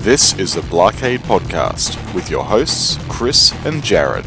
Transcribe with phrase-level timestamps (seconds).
[0.00, 4.24] This is the Blockade Podcast with your hosts, Chris and Jared.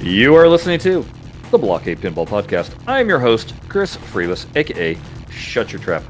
[0.00, 1.04] You are listening to
[1.50, 2.74] the Blockade Pinball Podcast.
[2.86, 4.96] I'm your host, Chris Freeless, aka
[5.30, 6.02] Shut Your Trap.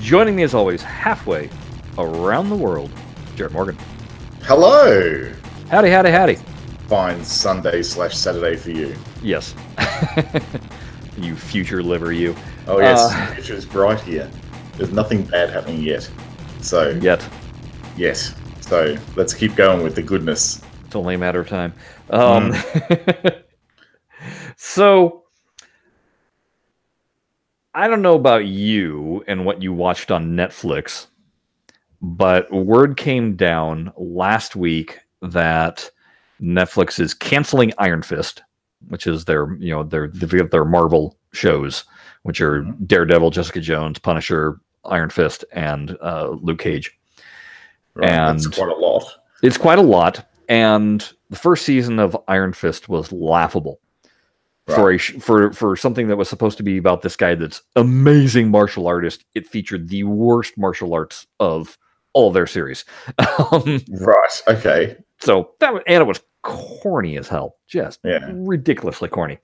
[0.00, 1.48] Joining me as always, halfway
[1.98, 2.90] around the world,
[3.36, 3.76] Jared Morgan.
[4.42, 5.32] Hello.
[5.70, 6.36] Howdy, howdy, howdy.
[6.88, 8.94] Fine Sunday slash Saturday for you.
[9.22, 9.54] Yes.
[11.18, 12.34] you future liver, you.
[12.66, 14.30] Oh yes, Uh, the future is bright here.
[14.78, 16.08] There's nothing bad happening yet.
[16.60, 17.26] So Yet.
[17.96, 18.34] yes.
[18.60, 20.62] So let's keep going with the goodness.
[20.86, 21.74] It's only a matter of time.
[22.10, 22.54] Um,
[24.56, 25.24] so,
[27.74, 31.08] I don't know about you and what you watched on Netflix,
[32.00, 35.90] but word came down last week that
[36.40, 38.42] Netflix is canceling Iron Fist,
[38.88, 41.84] which is their you know their their Marvel shows,
[42.22, 42.86] which are Mhm.
[42.86, 46.96] Daredevil, Jessica Jones, Punisher, Iron Fist, and uh, Luke Cage.
[47.94, 48.10] Right?
[48.10, 49.04] And- quite a lot.
[49.42, 53.80] It's quite a lot, and the first season of Iron Fist was laughable
[54.66, 57.62] for a sh- for for something that was supposed to be about this guy that's
[57.76, 59.24] amazing martial artist.
[59.36, 61.78] It featured the worst martial arts of
[62.14, 62.84] all their series.
[63.52, 64.42] um, Right.
[64.48, 64.96] Okay.
[65.20, 68.28] so that was, and it was corny as hell, just Yeah.
[68.32, 69.38] ridiculously corny.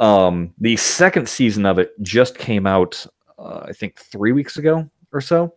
[0.00, 3.06] Um, the second season of it just came out,
[3.38, 5.54] uh, I think, three weeks ago or so.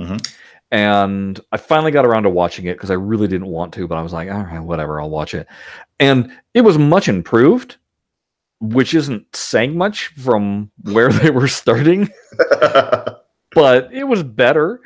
[0.00, 0.32] Mhm.
[0.70, 3.96] And I finally got around to watching it because I really didn't want to, but
[3.98, 5.46] I was like, all right, whatever, I'll watch it.
[6.00, 7.76] And it was much improved,
[8.60, 12.08] which isn't saying much from where they were starting
[13.54, 14.80] but it was better.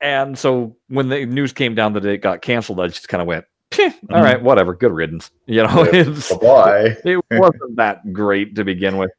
[0.00, 3.26] And so when the news came down that it got canceled, I just kind of
[3.26, 5.30] went, "Peh, all right, whatever, good riddance.
[5.46, 6.96] You know, it's, Why?
[7.04, 9.10] it wasn't that great to begin with.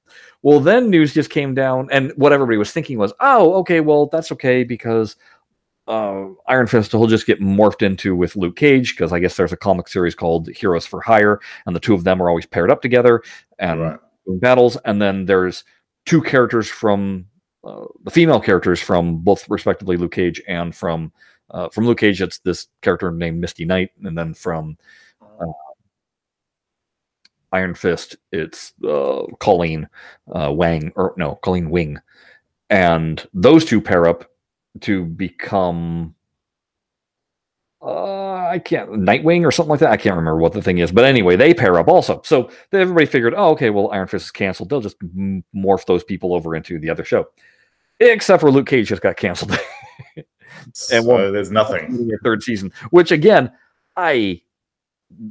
[0.42, 4.08] Well, then news just came down, and what everybody was thinking was, oh, okay, well,
[4.08, 5.16] that's okay because
[5.88, 9.54] uh, Iron Fist will just get morphed into with Luke Cage because I guess there's
[9.54, 12.72] a comic series called Heroes for Hire, and the two of them are always paired
[12.72, 13.22] up together
[13.60, 14.00] and Right.
[14.26, 14.78] doing battles.
[14.86, 15.64] And then there's
[16.06, 17.26] two characters from
[17.64, 21.12] uh, the female characters from both respectively Luke Cage and from
[21.52, 22.22] uh, from Luke Cage.
[22.22, 24.78] It's this character named Misty Knight, and then from
[25.22, 25.46] uh,
[27.52, 29.88] Iron Fist, it's uh, Colleen
[30.34, 32.00] uh, Wang or no Colleen Wing,
[32.70, 34.30] and those two pair up
[34.82, 36.16] to become.
[37.82, 39.92] Uh, I can't Nightwing or something like that.
[39.92, 42.22] I can't remember what the thing is, but anyway, they pair up also.
[42.24, 44.70] So everybody figured, oh, okay, well, Iron Fist is canceled.
[44.70, 47.28] They'll just m- morph those people over into the other show,
[48.00, 49.56] except for Luke Cage just got canceled.
[50.74, 52.08] So well- there's nothing.
[52.08, 53.52] the third season, which again,
[53.98, 54.42] I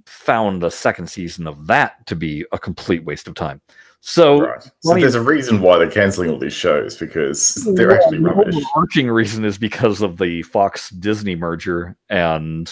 [0.06, 3.60] found the second season of that to be a complete waste of time.
[4.00, 4.62] So Right.
[4.80, 8.24] So there's a reason why they're canceling all these shows because they're Well, actually the
[8.24, 8.54] rubbish.
[8.54, 12.70] overarching reason is because of the Fox Disney merger and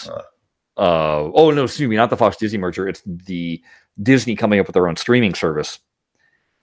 [0.77, 0.81] Uh.
[0.81, 2.87] uh oh no, excuse me, not the Fox Disney merger.
[2.87, 3.61] It's the
[4.01, 5.79] Disney coming up with their own streaming service.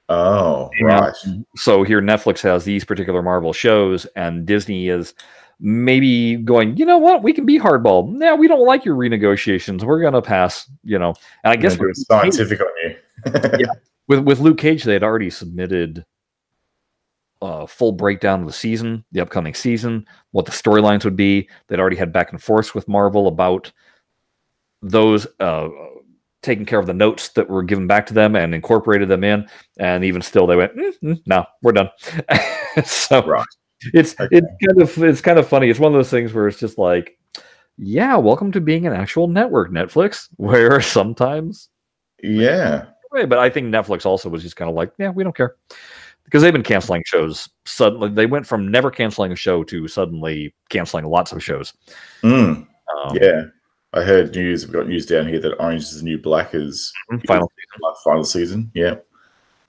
[0.09, 0.87] Oh, Yeah.
[1.01, 1.15] right.
[1.57, 5.15] So here Netflix has these particular Marvel shows, and Disney is
[5.61, 8.19] maybe going, you know what, we can be hardball.
[8.21, 9.83] Yeah, we don't like your renegotiations.
[9.83, 11.15] We're gonna pass, you know.
[11.45, 12.97] And I guess do scientific on you.
[13.59, 13.73] Yeah.
[14.09, 16.05] with with Luke Cage, they had already submitted
[17.43, 21.49] a full breakdown of the season, the upcoming season, what the storylines would be.
[21.69, 23.71] They'd already had back and forth with Marvel about
[24.83, 25.69] those, uh,
[26.43, 29.47] taking care of the notes that were given back to them and incorporated them in.
[29.79, 31.91] And even still, they went, mm, mm, "No, we're done."
[32.85, 33.45] so Right.
[33.95, 34.37] It's Okay.
[34.39, 35.71] it's kind of it's kind of funny.
[35.71, 37.19] It's one of those things where it's just like,
[37.79, 41.69] yeah, welcome to being an actual network, Netflix, where sometimes
[42.23, 42.87] Yeah.
[43.13, 45.57] but I think Netflix also was just kind of like, yeah, we don't care.
[46.25, 48.09] Because they've been canceling shows suddenly.
[48.09, 51.73] They went from never canceling a show to suddenly canceling lots of shows.
[52.23, 53.45] Mm, Um, yeah.
[53.93, 54.65] I heard news.
[54.65, 56.93] We've got news down here that Orange is the New Black is
[57.27, 57.51] Final
[57.83, 58.71] like final season.
[58.75, 58.97] Yeah.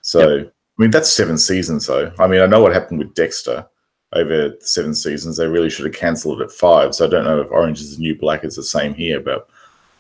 [0.02, 0.46] So I
[0.78, 2.12] mean that's seven seasons though.
[2.20, 3.66] I mean I know what happened with Dexter
[4.14, 5.38] over seven seasons.
[5.38, 6.94] They really should have cancelled it at five.
[6.94, 9.48] So I don't know if Orange is the New Black is the same here, but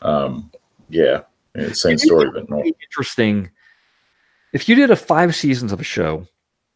[0.01, 0.51] um,
[0.89, 1.21] yeah,
[1.55, 2.65] yeah, same story, but not.
[2.65, 3.49] interesting.
[4.53, 6.27] If you did a five seasons of a show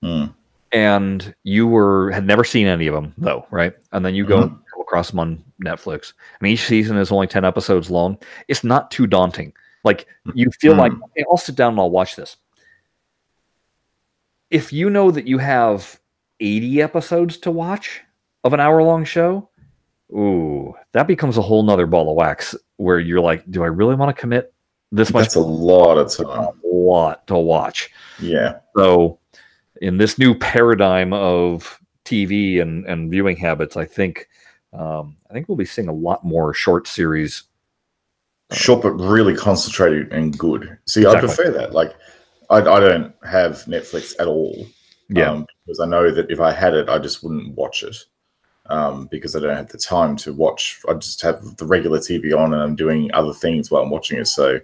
[0.03, 0.33] Mm,
[0.71, 3.73] and you were had never seen any of them though, right?
[3.91, 7.43] And then you go come across them on Netflix, and each season is only ten
[7.45, 8.17] episodes long.
[8.47, 9.53] It's not too daunting.
[9.83, 11.03] Like you feel like, Mm.
[11.05, 12.37] okay, I'll sit down and I'll watch this.
[14.51, 15.99] If you know that you have
[16.39, 18.01] eighty episodes to watch
[18.43, 19.49] of an hour long show,
[20.11, 22.55] ooh, that becomes a whole nother ball of wax.
[22.77, 24.53] Where you're like, do I really want to commit
[24.91, 25.23] this much?
[25.25, 26.27] that's a lot of time.
[26.63, 27.89] a lot to watch.
[28.19, 28.59] Yeah.
[28.77, 29.19] So,
[29.81, 34.27] in this new paradigm of TV and and viewing habits, I think
[34.73, 37.43] um, I think we'll be seeing a lot more short series.
[38.51, 40.77] short but really concentrated and good.
[40.87, 41.17] See, Exactly.
[41.17, 41.73] I prefer that.
[41.73, 41.93] Like,
[42.49, 44.65] I, I don't have Netflix at all.
[45.09, 45.31] Yeah.
[45.31, 47.97] um, because I know that if I had it, I just wouldn't watch it
[48.67, 50.81] um, because I don't have the time to watch.
[50.87, 54.19] I just have the regular TV on and I'm doing other things while I'm watching
[54.19, 54.27] it.
[54.27, 54.59] So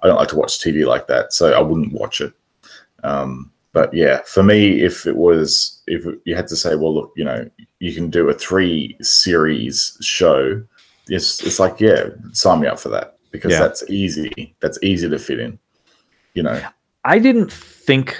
[0.00, 1.32] I don't like to watch TV like that.
[1.32, 2.32] So I wouldn't watch it.
[3.02, 7.12] Um, but yeah, for me, if it was, if you had to say, well, look,
[7.16, 7.48] you know,
[7.78, 10.62] you can do a three series show,
[11.08, 13.60] it's, it's like, yeah, sign me up for that because Yeah.
[13.60, 14.54] that's easy.
[14.60, 15.58] That's easy to fit in,
[16.34, 16.60] you know.
[17.04, 18.16] I didn't think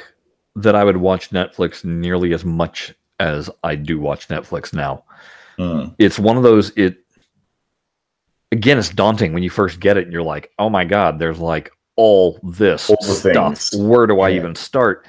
[0.57, 5.05] that I would watch Netflix nearly as much as I do watch Netflix now.
[5.59, 5.95] Mm.
[5.99, 6.99] It's one of those it
[8.53, 11.39] again it's daunting when you first get it and you're like, "Oh my god, there's
[11.39, 13.33] like all this All stuff.
[13.59, 13.71] things.
[13.75, 14.37] Where do I Yeah.
[14.37, 15.07] even start?"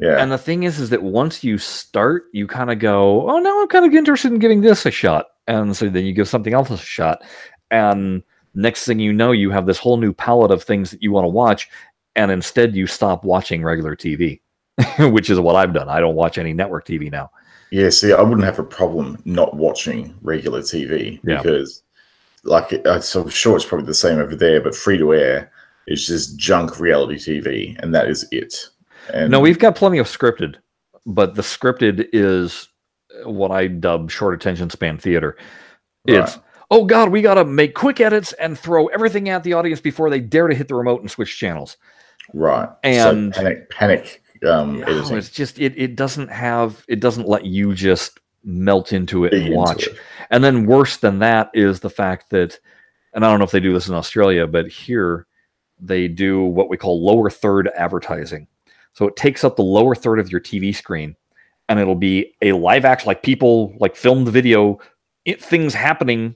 [0.00, 0.16] Yeah.
[0.22, 3.60] And the thing is is that once you start, you kind of go, "Oh, now
[3.60, 6.54] I'm kind of interested in giving this a shot." And so then you give something
[6.54, 7.22] else a shot.
[7.70, 8.22] And
[8.54, 11.24] next thing you know, you have this whole new palette of things that you want
[11.24, 11.68] to watch
[12.14, 14.40] and instead you stop watching regular TV,
[14.98, 15.88] which is what I've done.
[15.88, 17.30] I don't watch any network TV now.
[17.70, 21.38] Yeah, see, I wouldn't have a problem not watching regular TV Yeah.
[21.42, 21.82] because,
[22.44, 25.50] like, I'm so sure it's probably the same over there, but free to air
[25.86, 28.54] is just junk reality TV, and that is it.
[29.12, 30.56] And No, we've got plenty of scripted,
[31.06, 32.68] but the scripted is
[33.24, 35.36] what I dub short attention span theater.
[36.06, 36.44] It's Right.
[36.70, 40.08] oh god, we got to make quick edits and throw everything at the audience before
[40.10, 41.76] they dare to hit the remote and switch channels.
[42.34, 47.28] right, and- so panic, panic um, No, it's just it it doesn't have it doesn't
[47.28, 49.86] let you just melt into it and watch.
[49.86, 49.96] it.
[50.30, 52.58] And then worse than that is the fact that,
[53.14, 55.26] and I don't know if they do this in Australia, but here
[55.78, 58.46] they do what we call lower third advertising.
[58.94, 61.16] So it takes up the lower third of your TV screen,
[61.68, 64.80] and it'll be a live action, like people like film the video,
[65.24, 66.34] it, things happening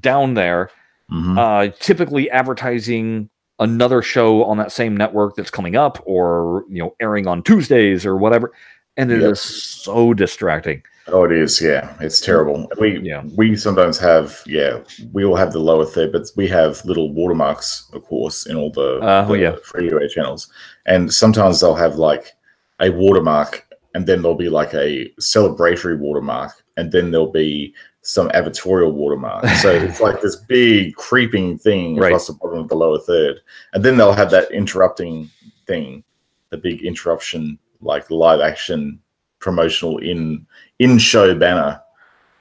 [0.00, 0.70] down there,
[1.10, 1.38] Mhm.
[1.38, 6.94] uh, typically advertising another show on that same network that's coming up, or you know,
[7.00, 8.52] airing on Tuesdays or whatever.
[8.96, 9.36] And it is Yep.
[9.36, 10.82] so distracting.
[11.06, 11.60] Oh, it is.
[11.62, 12.68] Yeah, it's terrible.
[12.80, 13.22] We Yeah.
[13.36, 14.78] we sometimes have yeah
[15.12, 18.70] we all have the lower third, but we have little watermarks, of course, in all
[18.70, 19.56] the, Uh, oh, the yeah.
[19.64, 20.48] free to air channels,
[20.86, 22.32] and sometimes they'll have like
[22.80, 23.64] a watermark,
[23.94, 27.72] and then there'll be like a celebratory watermark, and then there'll be
[28.08, 29.46] some advertorial watermark.
[29.60, 32.08] So it's like this big creeping thing Right.
[32.08, 33.40] across the bottom of the lower third,
[33.74, 35.28] and then they'll have that interrupting
[35.66, 36.02] thing,
[36.48, 38.98] the big interruption, like live action
[39.40, 40.46] promotional in
[40.78, 41.80] in show banner.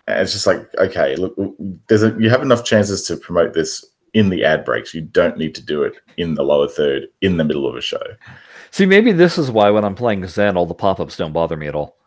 [0.07, 1.35] And it's just like, okay, look,
[1.89, 4.93] there's a, you have enough chances to promote this in the ad breaks.
[4.93, 7.81] You don't need to do it in the lower third in the middle of a
[7.81, 8.01] show.
[8.71, 11.67] See, maybe this is why when I'm playing Zen, all the pop-ups don't bother me
[11.67, 11.97] at all.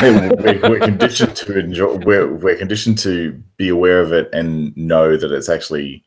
[0.00, 0.30] We're,
[0.70, 1.96] we're conditioned to enjoy.
[1.98, 6.04] We're, we're conditioned to be aware of it and know that it's actually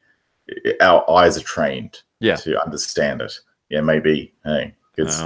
[0.81, 2.35] our eyes are trained Yeah.
[2.37, 3.33] to understand it.
[3.69, 4.33] Yeah, maybe.
[4.43, 5.21] Hey, it's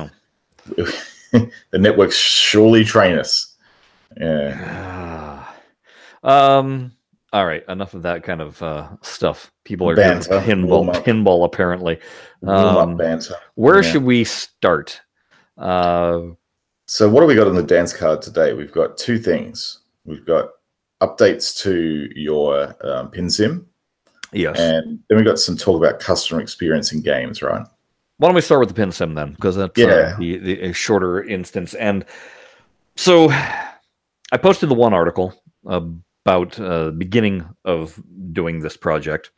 [1.31, 3.56] the networks surely train us.
[4.19, 5.45] Yeah.
[6.24, 6.94] um.
[7.31, 7.63] All right.
[7.68, 9.51] Enough of that kind of uh, stuff.
[9.63, 10.94] People are Banter, pinball.
[11.03, 12.00] Pinball, apparently.
[12.45, 13.33] Um, banter.
[13.56, 13.91] Where Yeah.
[13.91, 15.01] should we start?
[15.57, 16.21] Uh,
[16.94, 18.54] So, what do we got on the dance card today?
[18.54, 19.80] We've got two things.
[20.06, 20.50] We've got
[21.02, 23.66] updates to your um, pin sim,
[24.31, 24.59] yes.
[24.59, 27.66] and then we've got some talk about customer experience in games, right?
[28.18, 29.31] Why don't we start with the pin sim then?
[29.31, 30.16] Because that's uh, Yeah.
[30.19, 31.73] the, the a shorter instance.
[31.73, 32.06] And
[32.95, 35.33] so I posted the one article
[35.66, 38.00] about uh, beginning of
[38.33, 39.31] doing this project.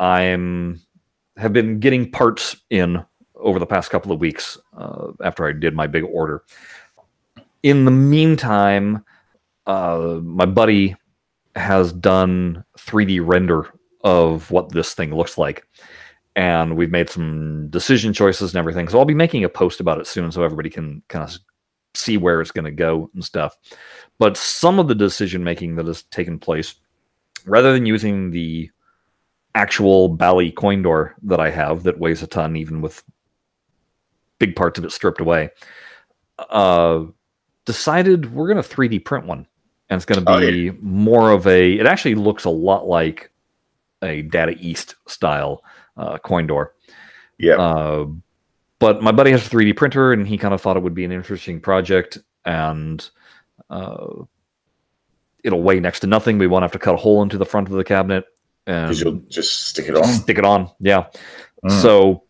[0.00, 0.80] I'm
[1.36, 3.04] have been getting parts in
[3.42, 6.42] over the past couple of weeks uh, after I did my big order.
[7.62, 9.04] In the meantime,
[9.66, 10.96] uh, my buddy
[11.54, 13.66] has done 3D render
[14.04, 15.66] of what this thing looks like
[16.36, 18.88] and we've made some decision choices and everything.
[18.88, 21.38] So I'll be making a post about it soon, so everybody can kind of
[21.94, 23.56] see where it's going to go and stuff.
[24.18, 26.74] But some of the decision making that has taken place,
[27.44, 28.70] rather than using the
[29.54, 33.04] actual Bally coin door that I have that weighs a ton, even with
[34.42, 35.50] big parts of it stripped away,
[36.50, 37.04] uh,
[37.64, 39.46] decided we're going to 3D print one,
[39.88, 41.74] and it's going to Oh, be more of a.
[41.74, 43.30] It actually looks a lot like
[44.02, 45.62] a Data East style
[45.96, 46.74] uh, coin door.
[47.38, 47.54] Yeah.
[47.54, 48.06] Uh,
[48.80, 51.04] but my buddy has a 3D printer, and he kind of thought it would be
[51.04, 53.08] an interesting project, and
[53.70, 54.06] uh,
[55.44, 56.38] it'll weigh next to nothing.
[56.38, 58.24] We won't have to cut a hole into the front of the cabinet
[58.66, 60.04] and Because you'll just stick it on.
[60.04, 60.68] stick it on.
[60.80, 61.06] Yeah.
[61.64, 61.80] Mm.
[61.82, 62.24] So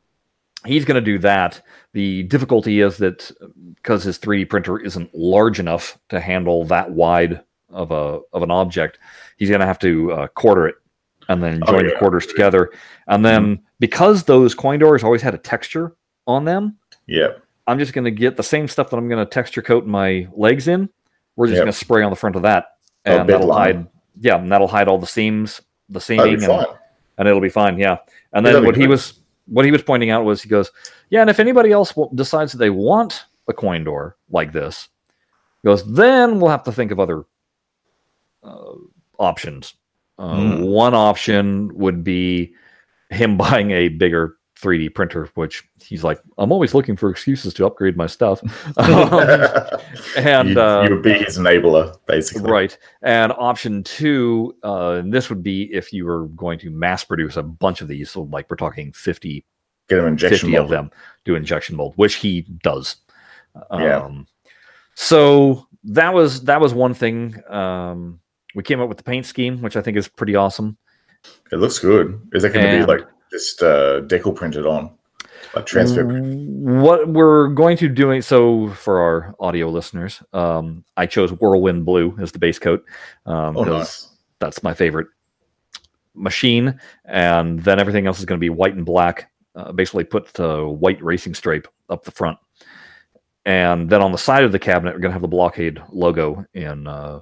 [0.66, 1.62] he's going to do that.
[1.94, 3.30] The difficulty is that
[3.76, 8.50] because his 3D printer isn't large enough to handle that wide of a of an
[8.50, 8.99] object,
[9.37, 10.76] he's going to have to uh, quarter it
[11.28, 12.70] and then Oh, join the quarters together.
[13.08, 15.94] And then because those coin doors always had a texture
[16.26, 17.28] on them, Yeah.
[17.66, 20.26] I'm just going to get the same stuff that I'm going to texture coat my
[20.34, 20.88] legs in.
[21.37, 21.62] We're just Yep.
[21.64, 22.66] going to spray on the front of that,
[23.06, 23.75] Oh, and that'll line.
[23.76, 23.87] hide.
[24.20, 26.66] Yeah, and that'll hide all the seams, the seaming, and,
[27.18, 27.78] and it'll be fine.
[27.78, 27.99] Yeah.
[28.32, 30.70] And then what he was what he was pointing out was he goes,
[31.11, 34.88] yeah, and if anybody else decides that they want a coin door like this,
[35.62, 37.25] he goes, then we'll have to think of other
[38.42, 38.75] uh,
[39.18, 39.75] options.
[40.18, 40.62] Uh, Hmm.
[40.62, 42.54] One option would be
[43.11, 47.66] him buying a bigger 3D printer, which he's like, I'm always looking for excuses to
[47.66, 48.40] upgrade my stuff.
[48.83, 52.50] Um, and you, uh, you would be his enabler, basically.
[52.50, 52.76] Right.
[53.02, 57.37] And option two, uh, and this would be if you were going to mass produce
[57.37, 58.11] a bunch of these.
[58.11, 59.45] So, like, we're talking 50,
[59.88, 60.90] Get injection 50 of them
[61.25, 62.97] do injection mold, which he does.
[63.71, 63.99] Yeah.
[63.99, 64.26] Um,
[64.95, 67.37] so that was that was one thing.
[67.49, 68.21] Um,
[68.54, 70.76] we came up with the paint scheme, which I think is pretty awesome.
[71.50, 72.21] It looks good.
[72.33, 74.90] Is that going to be like just uh, decal printed on,
[75.56, 76.04] like transfer?
[76.04, 82.16] What we're going to do so for our audio listeners, um, I chose Whirlwind Blue
[82.20, 82.84] as the base coat.
[83.26, 84.08] Um, Oh, nice.
[84.38, 85.08] that's my favorite
[86.14, 90.26] machine and then everything else is going to be white and black uh, basically put
[90.34, 92.36] the white racing stripe up the front
[93.46, 96.44] and then on the side of the cabinet we're going to have the blockade logo
[96.52, 97.18] in uh,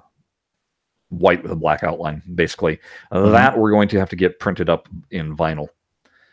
[1.10, 2.80] white with a black outline basically
[3.12, 3.30] Uh, Mhm.
[3.32, 5.68] that we're going to have to get printed up in vinyl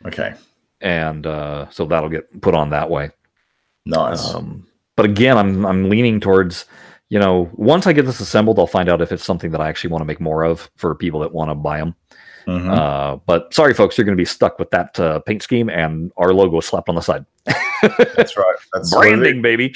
[0.05, 0.33] Okay,
[0.81, 3.09] and uh, so that'll get put on that way
[3.85, 4.33] nice.
[4.33, 6.65] um, but again, I'm I'm leaning towards,
[7.09, 9.69] you know, once I get this assembled, I'll find out if it's something that I
[9.69, 11.95] actually want to make more of for people that want to buy them.
[12.47, 12.69] Mhm.
[12.77, 16.11] Uh, but sorry, folks, you're going to be stuck with that uh, paint scheme and
[16.17, 17.25] our logo slapped on the side.
[17.45, 18.55] That's right.
[18.73, 19.19] That's what it is.
[19.19, 19.73] Branding, baby.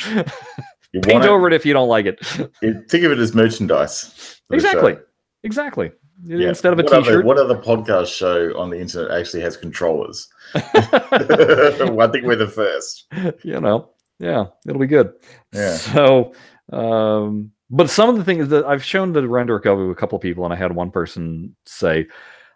[0.94, 2.20] You Paint it- over it if you don't like it.
[2.62, 4.42] you think of it as merchandise.
[4.51, 4.98] exactly.
[5.44, 5.92] Exactly.
[6.24, 6.50] Yeah.
[6.50, 7.25] Instead of a what t-shirt.
[7.25, 10.30] what other podcast show on the internet actually has controllers?
[10.54, 13.08] I think we're the first.
[13.44, 15.13] you know, yeah, it'll be good.
[15.54, 15.75] Yeah.
[15.78, 16.34] So,
[16.72, 20.22] um, but some of the things that I've shown the render to a couple of
[20.22, 22.08] people, and I had one person say,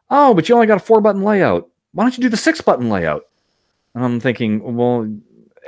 [0.10, 1.69] "Oh, but you only got a four button layout.
[1.93, 3.24] Why don't you do the six button layout?"
[3.95, 5.10] And I'm thinking, well,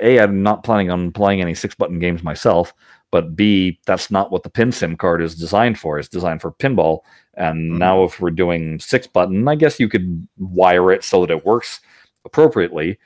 [0.01, 2.73] a, I'm not planning on playing any six button games myself,
[3.09, 5.97] but b, that's not what the pin sim card is designed for.
[5.97, 6.99] It's designed for pinball.
[7.37, 7.77] And Mhm.
[7.77, 11.45] now, if we're doing six button, I guess you could wire it so that it
[11.45, 11.79] works
[12.25, 12.97] appropriately.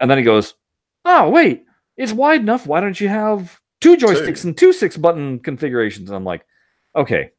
[0.00, 0.54] And then he goes,
[1.04, 1.64] "Oh, wait,
[1.96, 2.66] it's wide enough.
[2.66, 6.44] Why don't you have two joysticks and two six button configurations?" And I'm like,
[6.94, 7.30] "Okay,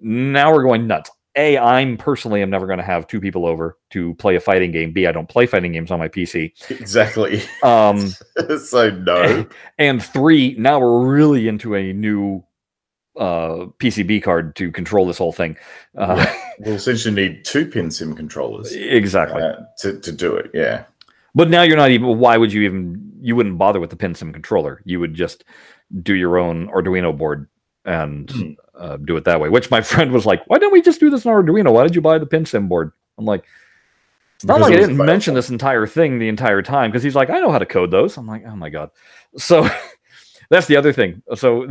[0.00, 3.76] now we're going nuts." A, I'm personally am never going to have two people over
[3.90, 4.92] to play a fighting game.
[4.92, 6.52] B, I don't play fighting games on my PC.
[6.70, 7.42] Exactly.
[7.64, 8.14] Um,
[8.64, 9.44] so no.
[9.78, 12.44] and three, now we're really into a new
[13.16, 15.56] uh, PCB card to control this whole thing.
[15.96, 16.24] Uh,
[16.60, 19.42] We'll essentially need two pin sim controllers exactly.
[19.42, 20.52] uh, to, to do it.
[20.54, 20.84] Yeah.
[21.34, 22.18] But now you're not even.
[22.18, 23.10] Why would you even?
[23.20, 24.80] You wouldn't bother with the pin sim controller.
[24.84, 25.42] You would just
[26.02, 27.48] do your own Arduino board
[27.84, 28.50] and Hmm.
[28.76, 29.48] uh, do it that way.
[29.48, 31.72] Which my friend was like, "Why didn't we just do this on Arduino?
[31.72, 33.44] Why did you buy the pin sim board?" I'm like,
[34.36, 37.16] "It's not Because like I didn't mention this entire thing the entire time." Because he's
[37.16, 38.90] like, "I know how to code those." I'm like, "Oh my god!"
[39.36, 39.68] So
[40.50, 41.20] that's the other thing.
[41.34, 41.66] So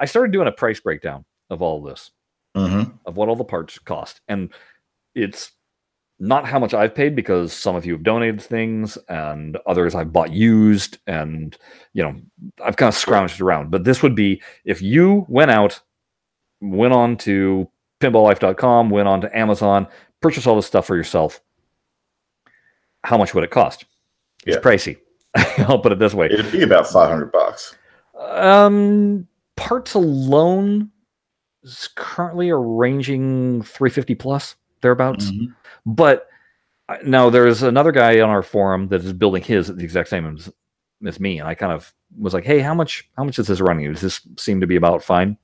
[0.00, 2.10] I started doing a price breakdown of all this
[2.56, 4.20] hmm of what all the parts cost.
[4.28, 4.50] And
[5.14, 5.52] it's
[6.18, 10.12] not how much I've paid because some of you have donated things and others I've
[10.12, 11.56] bought used and
[11.94, 12.16] you know
[12.64, 13.70] I've kind of scrounged around.
[13.70, 15.80] But this would be if you went out,
[16.60, 19.86] went on to pinballlife.com, went on to Amazon,
[20.20, 21.40] purchased all this stuff for yourself,
[23.04, 23.84] how much would it cost?
[24.46, 24.62] It's Yeah.
[24.62, 24.98] pricey.
[25.68, 26.26] I'll put it this way.
[26.26, 27.76] It'd be about 500 bucks.
[28.18, 29.26] Um,
[29.60, 30.90] parts alone
[31.62, 35.30] is currently are ranging 350 plus thereabouts.
[35.30, 35.54] Mhm.
[35.84, 36.28] But
[36.88, 40.08] uh, now there's another guy on our forum that is building his at the exact
[40.08, 40.50] same as,
[41.06, 43.08] as me, and I kind of was like, "Hey, how much?
[43.16, 43.92] How much is this running?
[43.92, 45.36] Does this seem to be about fine?"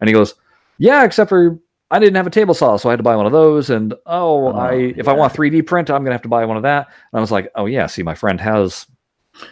[0.00, 0.34] And he goes,
[0.78, 1.58] "Yeah, except for."
[1.90, 3.70] I didn't have a table saw, so I had to buy one of those.
[3.70, 6.44] And oh, Oh, I if I want a 3D print, I'm gonna have to buy
[6.44, 6.86] one of that.
[6.86, 8.86] And I was like, oh yeah, see, my friend has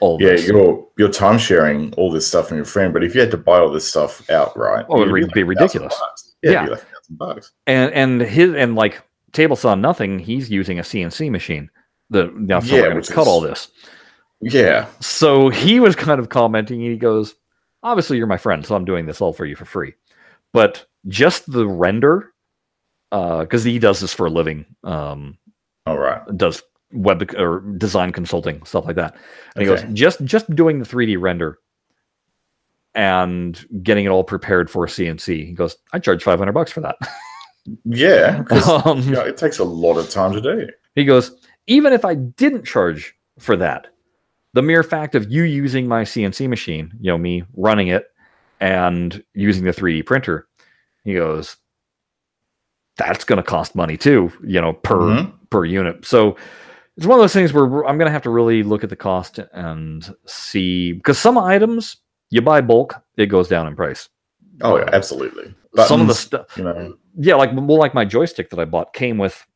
[0.01, 0.47] all Yeah, this.
[0.49, 3.37] you're you're time sharing all this stuff from your friend, but if you had to
[3.37, 5.95] buy all this stuff outright, Oh, it'd be like ridiculous.
[6.43, 6.65] Yeah, Yeah.
[6.65, 7.53] be like bucks.
[7.67, 9.01] and and his and like
[9.33, 11.71] table saw nothing he's using a cnc machine
[12.11, 13.69] the now so Yeah, which cut is- all this
[14.41, 17.35] Yeah, so he was kind of commenting and he goes
[17.83, 19.95] obviously you're my friend so i'm doing this all for you for free
[20.53, 22.33] but just the render
[23.11, 25.39] because he does this for a living um
[25.87, 26.23] all right.
[26.37, 26.63] does
[26.93, 29.15] web or design consulting stuff like that
[29.55, 31.59] and he goes just just doing the 3d render
[32.95, 35.47] and getting it all prepared for CNC.
[35.47, 36.97] He goes, I charge 500 bucks for that.
[37.85, 38.45] Yeah,
[38.85, 40.69] Um, you know, it takes a lot of time to do.
[40.95, 41.35] He goes,
[41.67, 43.89] even if I didn't charge for that,
[44.53, 48.07] the mere fact of you using my CNC machine, you know, me running it
[48.61, 50.47] and using the 3D printer,
[51.03, 51.57] he goes,
[52.99, 55.33] that's going to cost money too, you know, per Mhm.
[55.51, 56.05] per unit.
[56.07, 56.37] So
[56.97, 58.97] it's one of those things where I'm going to have to really look at the
[58.97, 61.99] cost and see because some items
[62.31, 64.09] you buy bulk, it goes down in price.
[64.63, 65.55] Oh, yeah, absolutely.
[65.87, 68.95] Some of the stuff, you know, yeah, like well, like my joystick that I bought
[68.95, 69.47] came with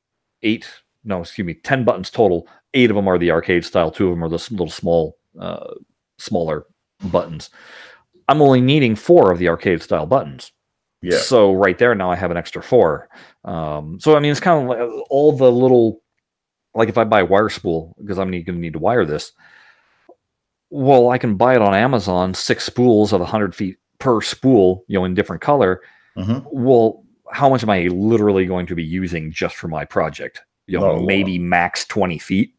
[0.43, 0.69] eight,
[1.03, 2.47] no, excuse me, ten buttons total.
[2.75, 3.91] Eight of them are the arcade style.
[3.91, 5.73] Two of them are the little small, uh,
[6.19, 6.67] smaller
[7.05, 7.49] buttons.
[8.29, 10.53] I'm only needing four of the arcade style buttons.
[11.03, 13.09] yeah, So right there, now I have an extra four.
[13.45, 16.03] Um, so I mean, it's kind of like all the little,
[16.75, 19.33] like if I buy a wire spool because I'm going to need to wire this.
[20.71, 24.99] Well, I can buy it on Amazon, six spools of 100 feet per spool, you
[24.99, 25.83] know, in different color
[26.17, 26.45] Mhm.
[26.51, 30.43] well, how much am I literally going to be using just for my project?
[30.67, 31.05] You know, lot.
[31.05, 32.55] maybe max 20 feet,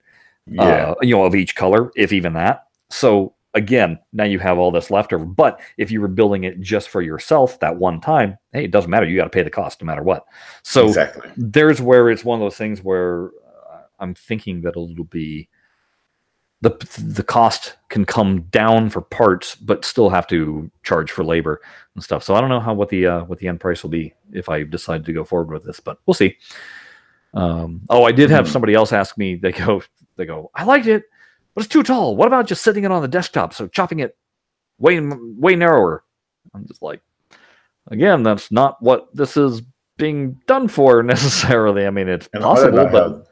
[0.47, 2.63] yeah, uh, you know, of each color, if even that.
[2.89, 5.25] So again, now you have all this leftover.
[5.25, 8.89] But if you were building it just for yourself that one time, hey, it doesn't
[8.89, 9.05] matter.
[9.05, 10.25] You got to pay the cost no matter what.
[10.63, 11.29] So exactly.
[11.35, 13.29] there's where it's one of those things where uh,
[14.01, 15.48] I'm thinking that it'll be
[16.62, 16.70] the
[17.03, 21.62] the cost can come down for parts, but still have to charge for labor
[21.96, 22.24] and stuff.
[22.24, 24.50] So I don't know how what the uh, what the end price will be if
[24.50, 26.38] I decide to go forward with this, but we'll see.
[27.34, 28.50] Um, oh, I did have Mhm.
[28.51, 29.36] somebody else ask me.
[29.36, 29.81] They go,
[30.17, 31.03] they go, I liked it,
[31.55, 32.15] but it's too tall.
[32.15, 33.53] What about just sitting it on the desktop?
[33.53, 34.17] So chopping it
[34.79, 36.03] way way narrower.
[36.53, 37.01] I'm just like,
[37.88, 39.62] again, that's not what this is
[39.98, 41.88] being done for necessarily.
[41.88, 43.27] I mean, it's And possible, but.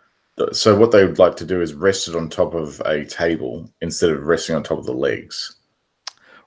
[0.53, 3.69] So what they would like to do is rest it on top of a table
[3.81, 5.55] instead of resting on top of the legs.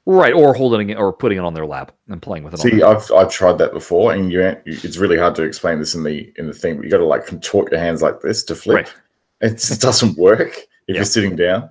[0.06, 2.60] right, or holding it or putting it on their lap and playing with it.
[2.60, 5.94] on See, I've I've tried that before, and you it's really hard to explain this
[5.94, 6.76] in the in the thing.
[6.76, 8.76] But you got to like contort your hands like this to flip.
[8.76, 8.94] Right.
[9.42, 10.94] It just doesn't work if Yeah.
[10.96, 11.70] you're sitting down.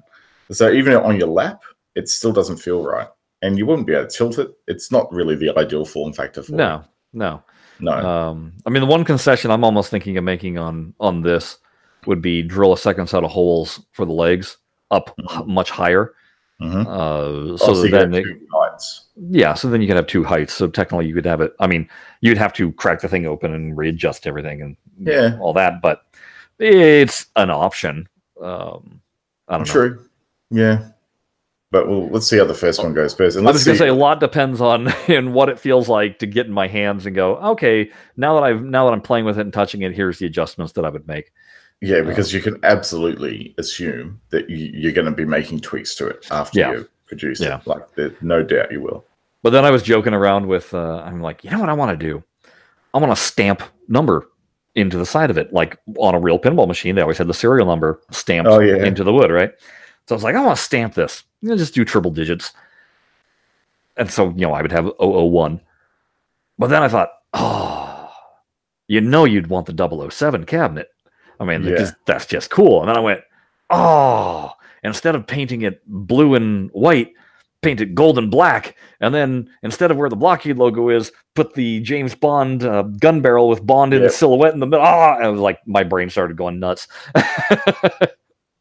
[0.52, 1.62] So even on your lap,
[1.96, 3.08] it still doesn't feel right,
[3.42, 4.52] and you wouldn't be able to tilt it.
[4.68, 7.42] It's not really the ideal form factor for no, no.
[7.80, 11.58] No, Um, I mean, the one concession I'm almost thinking of making on on this
[12.08, 14.58] would be drill a second set of holes for the legs
[14.90, 15.48] up Mhm.
[15.48, 16.14] much higher,
[16.62, 16.86] Mhm.
[16.86, 18.24] uh, so, so that then they,
[19.30, 20.54] yeah, so then you can have two heights.
[20.54, 21.54] So technically, you could have it.
[21.60, 21.88] I mean,
[22.22, 25.38] you'd have to crack the thing open and readjust everything and know, Yeah.
[25.40, 26.04] all that, but
[26.60, 28.08] it's an option.
[28.42, 29.02] Um,
[29.48, 29.72] I don't know.
[29.72, 30.06] True.
[30.50, 30.88] Yeah.
[31.72, 33.38] But well, let's see how the first one goes first.
[33.38, 35.88] And I let's was going to say a lot depends on in what it feels
[35.88, 39.02] like to get in my hands and go, okay, now that I've now that I'm
[39.02, 41.32] playing with it and touching it, here's the adjustments that I would make.
[41.82, 46.08] Yeah, because you can absolutely assume that you, you're going to be making tweaks to
[46.08, 46.72] it after Yeah.
[46.74, 47.58] you produce Yeah.
[47.60, 47.68] it.
[47.68, 49.04] Like, there, no doubt you will.
[49.44, 52.00] But then I was joking around with, uh, I'm like, you know what I want
[52.00, 52.24] to do?
[52.94, 54.28] I want to stamp number
[54.76, 56.94] into the side of it, like on a real pinball machine.
[56.96, 58.86] They always had the serial number stamped Oh, yeah.
[58.86, 59.52] into the wood, right?
[60.08, 61.24] So I was like, I want to stamp this.
[61.42, 62.54] You know, just do triple digits.
[63.98, 65.60] And so, you know, I would have 001.
[66.60, 68.12] But then I thought, oh,
[68.88, 70.90] you know, you'd want the 007 cabinet.
[71.42, 71.90] I mean, Yeah.
[72.06, 72.80] that's just cool.
[72.82, 73.22] And then I went,
[73.72, 74.52] oh,
[74.84, 77.12] instead of painting it blue and white,
[77.62, 78.76] paint it gold and black.
[79.02, 83.22] And then instead of where the blockade logo is, put the James Bond uh, gun
[83.22, 84.10] barrel with Bond in Yeah.
[84.10, 84.86] silhouette in the middle.
[84.86, 86.88] Ah, I was like, my brain started going nuts.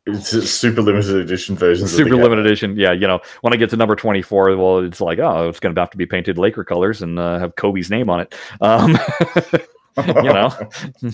[0.06, 1.92] It's a super limited edition versions.
[1.94, 2.74] Super limited edition.
[2.74, 5.74] Yeah, you know, when I get to number 24, well, it's like, oh, it's going
[5.74, 8.34] to have to be painted Laker colors and uh, have Kobe's name on it.
[8.62, 8.98] Um,
[10.24, 10.50] you know,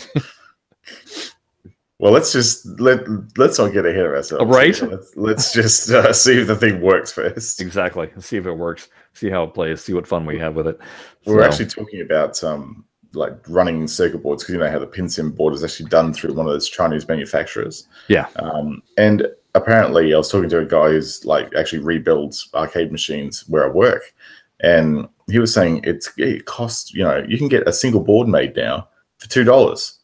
[1.99, 3.01] Well, let's just let
[3.39, 4.45] let's not get ahead of ourselves.
[4.55, 4.77] Right?
[4.77, 4.89] here.
[4.89, 7.61] Let's, let's just uh, see if the thing works first.
[7.61, 8.11] exactly.
[8.15, 8.89] Let's see if it works.
[9.15, 9.83] See how it plays.
[9.83, 10.79] See what fun we have with it.
[11.25, 14.87] We're So- actually talking about um, like running circuit boards because you know how the
[14.87, 17.89] pin sim board is actually done through one of those Chinese manufacturers.
[18.09, 18.27] Yeah.
[18.37, 23.49] Um, and apparently, I was talking to a guy who's like actually rebuilds arcade machines
[23.49, 24.13] where I work,
[24.61, 28.29] and he was saying it's it costs you know you can get a single board
[28.29, 29.99] made now for two dollars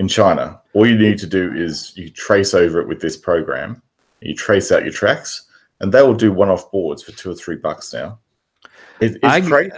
[0.00, 0.58] in China.
[0.72, 3.82] All you need to do is you trace over it with this program.
[4.20, 5.46] You trace out your tracks,
[5.80, 8.18] and they will do one-off boards for two or three bucks now.
[9.00, 9.72] It, it's I- great.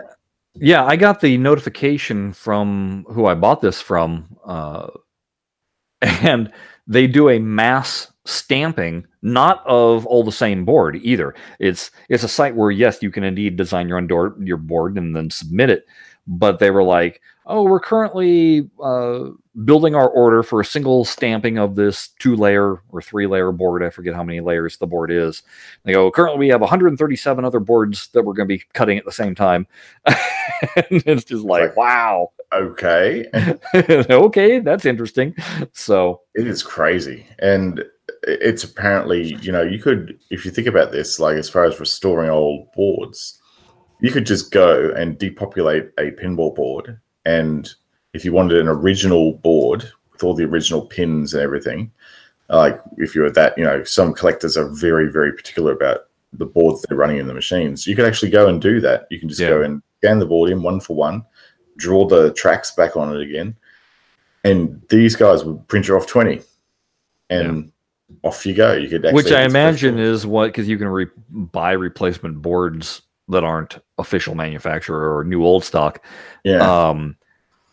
[0.55, 4.89] Yeah, I got the notification from who I bought this from, uh,
[6.03, 6.53] and
[6.87, 11.35] they do a mass stamping, not of all the same board either.
[11.59, 14.99] It's it's a site where yes, you can indeed design your own door, your board
[14.99, 15.87] and then submit it,
[16.27, 19.31] but they were like, "Oh, we're currently uh,
[19.65, 23.83] building our order for a single stamping of this two-layer or three-layer board.
[23.83, 25.43] I forget how many layers the board is."
[25.85, 29.05] They go, "Currently, we have 137 other boards that we're going to be cutting at
[29.05, 29.67] the same time."
[30.07, 30.15] and
[31.07, 33.27] it's just like, Like- wow, Okay.
[34.11, 35.35] okay, that's interesting.
[35.73, 37.27] So It is crazy.
[37.39, 37.83] And
[38.25, 41.81] it's apparently, you know, you could, if you think about this, like as far as
[41.81, 43.41] restoring old boards,
[44.03, 46.99] you could just go and depopulate a pinball board.
[47.25, 47.73] And
[48.13, 51.91] if you wanted an original board with all the original pins and everything,
[52.49, 56.45] like if you were that, you know, some collectors are very, very particular about the
[56.45, 57.87] boards they're running in the machines.
[57.87, 59.07] You could actually go and do that.
[59.09, 59.51] You can just Yeah.
[59.51, 61.25] go and scan the board in one for one,
[61.77, 63.55] draw the tracks back on it again,
[64.43, 66.43] and these guys would print you off 20
[67.31, 67.71] and
[68.25, 71.07] off you go you could actually which I imagine is what because you can re-
[71.31, 76.05] buy replacement boards that aren't official manufacturer or new old stock.
[76.45, 77.17] yeah Um,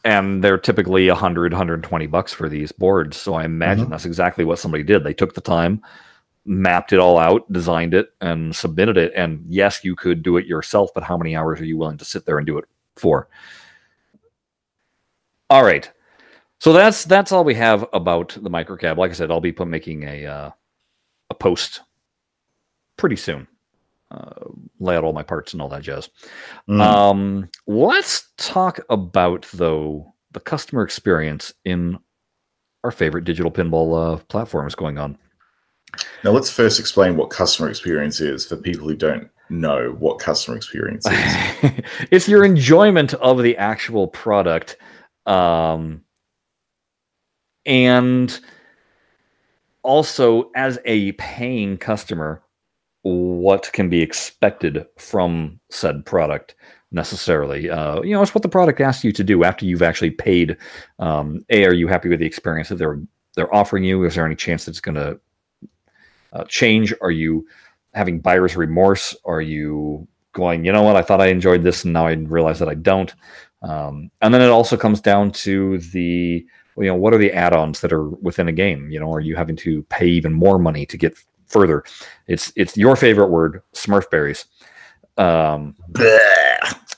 [0.06, 3.17] and they're typically 100, 120 bucks for these boards.
[3.17, 3.89] So I imagine Mhm.
[3.91, 5.04] that's exactly what somebody did.
[5.04, 5.82] They took the time,
[6.45, 9.12] mapped it all out, designed it, and submitted it.
[9.15, 12.06] And yes, you could do it yourself, but how many hours are you willing to
[12.06, 13.28] sit there and do it for?
[15.50, 15.91] All right.
[16.60, 18.98] So that's that's all we have about the microcab.
[18.98, 20.52] Like I said, I'll be put, making a uh,
[21.30, 21.82] a post
[22.98, 23.48] pretty soon.
[24.12, 26.10] Uh, lay out all my parts and all that jazz.
[26.67, 26.82] Mm.
[26.82, 32.00] Um, let's talk about though the customer experience in
[32.84, 35.15] our favorite digital pinball uh, platforms going on.
[36.24, 40.56] now let's first explain what customer experience is for people who don't know what customer
[40.56, 41.72] experience is
[42.12, 44.78] it's your enjoyment of the actual product,
[45.26, 46.02] um,
[47.65, 48.39] and
[49.84, 52.41] also as a paying customer,
[53.04, 56.56] what can be expected from said product
[56.92, 57.70] necessarily.
[57.70, 60.58] Uh, you know, it's what the product asks you to do after you've actually paid.
[60.98, 63.00] Um, a, are you happy with the experience that they're
[63.36, 64.04] they're offering you?
[64.04, 65.20] Is there any chance that it's going to
[66.34, 66.94] uh, change?
[67.02, 67.48] Are you
[67.94, 69.16] having buyer's remorse?
[69.26, 72.60] Are you going, you know what, I thought I enjoyed this and now I realize
[72.60, 73.14] that I don't?
[73.62, 76.46] Um, and then it also comes down to the,
[76.78, 78.90] you know, what are the add-ons that are within a game?
[78.90, 81.18] You know, are you having to pay even more money to get
[81.50, 81.84] further?
[82.28, 84.46] It's it's your favorite word, Smurfberries.
[85.18, 85.76] Um,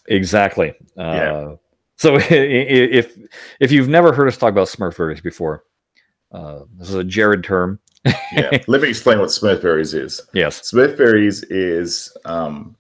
[0.08, 0.76] exactly.
[0.98, 1.56] Uh, Yeah.
[1.98, 3.18] So if
[3.60, 5.64] if you've never heard us talk about Smurfberries before,
[6.32, 7.80] uh, this is a Jared term.
[8.34, 10.60] yeah let me explain what smurfberries is Yes.
[10.72, 12.76] smurfberries is um,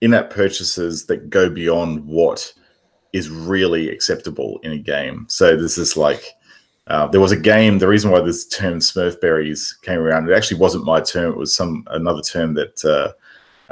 [0.00, 2.52] in-app purchases that go beyond what
[3.12, 6.24] is really acceptable in a game so this is like
[6.90, 10.58] uh, there was a game the reason why this term smurfberries came around it actually
[10.58, 13.12] wasn't my term it was some another term that uh,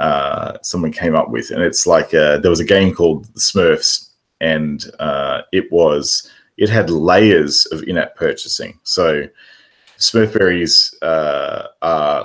[0.01, 3.39] uh, someone came up with and it's like uh, there was a game called the
[3.39, 4.09] smurfs
[4.41, 9.27] and uh, it was it had layers of in-app purchasing so
[9.99, 10.93] Smurfberries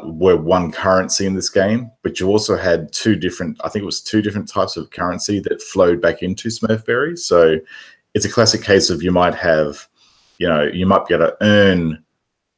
[0.05, 3.87] were one currency in this game, but you also had two different, I think it
[3.87, 7.19] was two different types of currency that flowed back into Smurfberries.
[7.19, 7.59] So
[8.15, 9.89] it's a classic case of you might have,
[10.39, 12.05] you know, you might be able to earn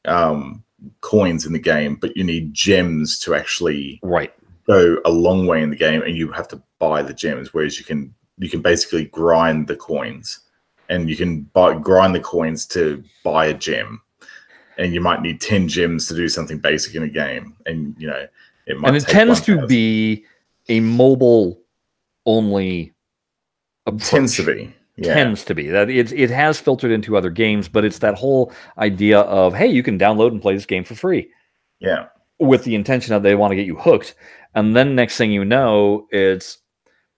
[0.06, 0.62] um,
[1.00, 4.32] coins in the game, but you need gems to actually Right.
[4.66, 7.52] go a long way in the game, and you have to buy the gems.
[7.54, 10.40] Whereas you can you can basically grind the coins,
[10.88, 14.00] and you can buy grind the coins to buy a gem,
[14.78, 18.06] and you might need ten gems to do something basic in a game, and you
[18.06, 18.26] know
[18.66, 18.88] it might.
[18.88, 19.68] and it tends to 1,000.
[19.68, 20.24] be
[20.68, 21.60] a mobile
[22.26, 22.92] only
[23.86, 24.56] It tends to approach.
[24.56, 25.14] be yeah.
[25.14, 25.68] tends to be.
[25.68, 29.66] That it, it has filtered into other games but it's that whole idea of hey
[29.68, 31.30] you can download and play this game for free.
[31.80, 32.06] Yeah.
[32.38, 34.14] With the intention that they want to get you hooked.
[34.54, 36.58] And then next thing you know it's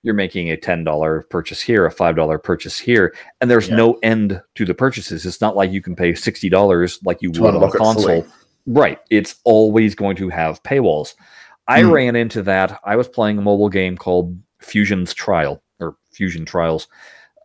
[0.05, 3.77] you're making a $10 purchase here a $5 purchase here and there's Yeah.
[3.77, 5.27] no end to the purchases.
[5.27, 7.79] It's not like you can pay $60 like you To would on a unlock it
[7.79, 7.95] fully.
[7.95, 8.27] console.
[8.67, 8.99] Right.
[9.11, 11.15] It's always going to have paywalls.
[11.67, 11.91] I Hmm.
[11.91, 12.79] ran into that.
[12.85, 16.87] I was playing a mobile game called fusion's trial or fusion trials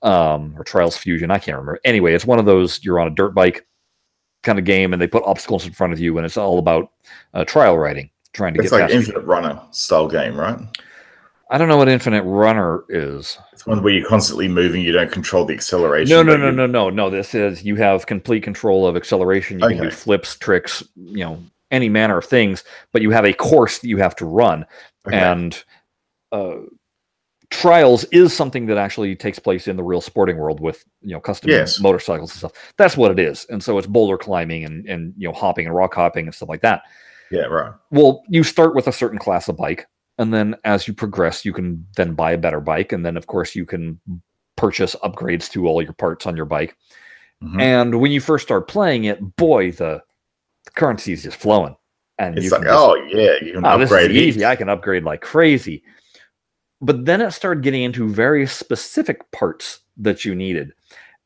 [0.03, 3.15] um, or trials fusion i can't remember anyway it's one of those you're on a
[3.15, 3.65] dirt bike
[4.43, 6.91] kind of game and they put obstacles in front of you and it's all about
[7.33, 10.59] uh, trial riding trying to it's get It's like Infinite Runner style game, right?
[11.49, 15.11] i don't know what infinite runner is It's one where you're constantly moving, you don't
[15.11, 16.09] control the acceleration.
[16.15, 19.67] no no no no no no this is you have complete control of acceleration you
[19.67, 23.79] can do flips tricks you know any manner of things but you have a course
[23.79, 24.65] that you have to run
[25.07, 25.17] Okay.
[25.17, 25.63] and
[26.31, 26.55] uh,
[27.53, 31.19] trials is something that actually takes place in the real sporting world with you know
[31.19, 31.79] custom Yes.
[31.79, 35.27] motorcycles and stuff that's what it is and so it's boulder climbing and and you
[35.27, 36.81] know hopping and rock hopping and stuff like that
[37.31, 37.73] yeah, right.
[37.91, 39.85] well you start with a certain class of bike
[40.17, 43.27] and then as you progress you can then buy a better bike and then of
[43.27, 43.99] course you can
[44.55, 46.75] purchase upgrades to all your parts on your bike.
[47.43, 47.59] Mhm.
[47.61, 50.01] And when you first start playing it, boy, the,
[50.65, 51.75] the currency is just flowing.
[52.19, 54.45] And It's you like, can just- oh yeah, you can oh, this is upgrade easy.
[54.45, 55.83] I can upgrade like crazy.
[56.83, 60.73] But then it started getting into very specific parts that you needed,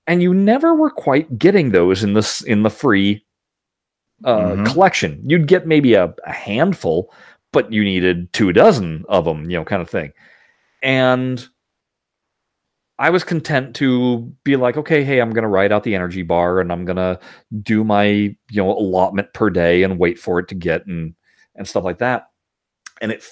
[0.06, 3.26] and you never were quite getting those in this in the free
[4.24, 4.66] uh, Mhm.
[4.66, 5.22] collection.
[5.26, 7.12] You'd get maybe a, a handful,
[7.52, 10.12] but you needed two dozen of them, you know, kind of thing.
[10.82, 11.48] And
[13.00, 16.24] I was content to be like, okay, hey, I'm going to write out the energy
[16.24, 17.20] bar and I'm going to
[17.62, 21.14] do my, you know, allotment per day and wait for it to get and
[21.56, 22.30] and stuff like that.
[23.02, 23.24] And it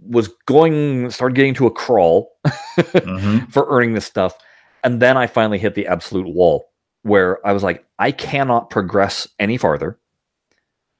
[0.00, 2.30] was going started getting to a crawl
[2.76, 3.48] Mhm.
[3.52, 4.36] for earning this stuff.
[4.82, 6.66] And then I finally hit the absolute wall
[7.02, 9.98] where I was like, I cannot progress any farther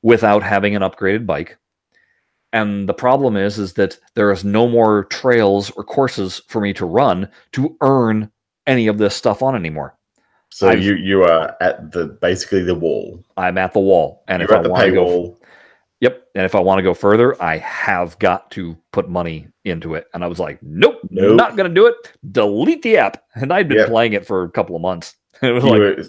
[0.02, 1.58] without having an upgraded bike.
[2.52, 6.72] And the problem is, is that there is no more trails or courses for me
[6.74, 8.30] to run to earn
[8.66, 9.96] any of this stuff on anymore.
[10.50, 13.24] So I've- you you are at the basically the wall.
[13.36, 15.36] I'm at the wall, and You're if I the want to go,
[16.34, 20.06] and if I want to go further, I have got to put money into it.
[20.14, 21.36] And I was like, nope, Nope.
[21.36, 21.94] not going to do it.
[22.32, 23.22] Delete the app.
[23.34, 23.88] And I'd been Yep.
[23.88, 25.14] playing it for a couple of months.
[25.42, 26.04] It was You like, were-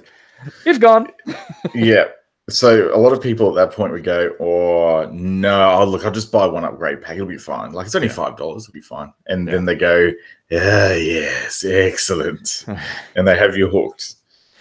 [0.66, 1.08] it's gone.
[1.76, 2.06] yeah.
[2.48, 6.12] So a lot of people at that point would go, "Oh no, oh, look, I'll
[6.12, 7.16] just buy one upgrade pack.
[7.16, 7.72] It'll be fine.
[7.72, 8.66] Like it's only five dollars.
[8.66, 10.12] It'll be fine." And then they go,
[10.52, 12.66] "Yeah, yes, excellent,"
[13.16, 14.14] and they have you hooked.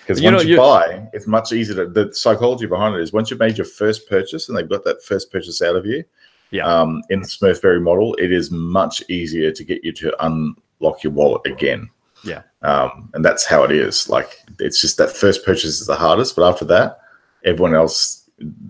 [0.07, 1.77] Because know, once you, you- buy, it's much easier.
[1.77, 4.85] To, the psychology behind it is once you've made your first purchase and they've got
[4.85, 6.05] that first purchase out of you,
[6.51, 6.67] Yeah.
[6.67, 11.13] um, in the Smurfberry model, it is much easier to get you to unlock your
[11.13, 11.89] wallet again.
[12.23, 12.43] Yeah.
[12.63, 14.09] Um, and that's how it is.
[14.09, 16.99] Like it's just that first purchase is the hardest, but after that,
[17.45, 18.21] everyone else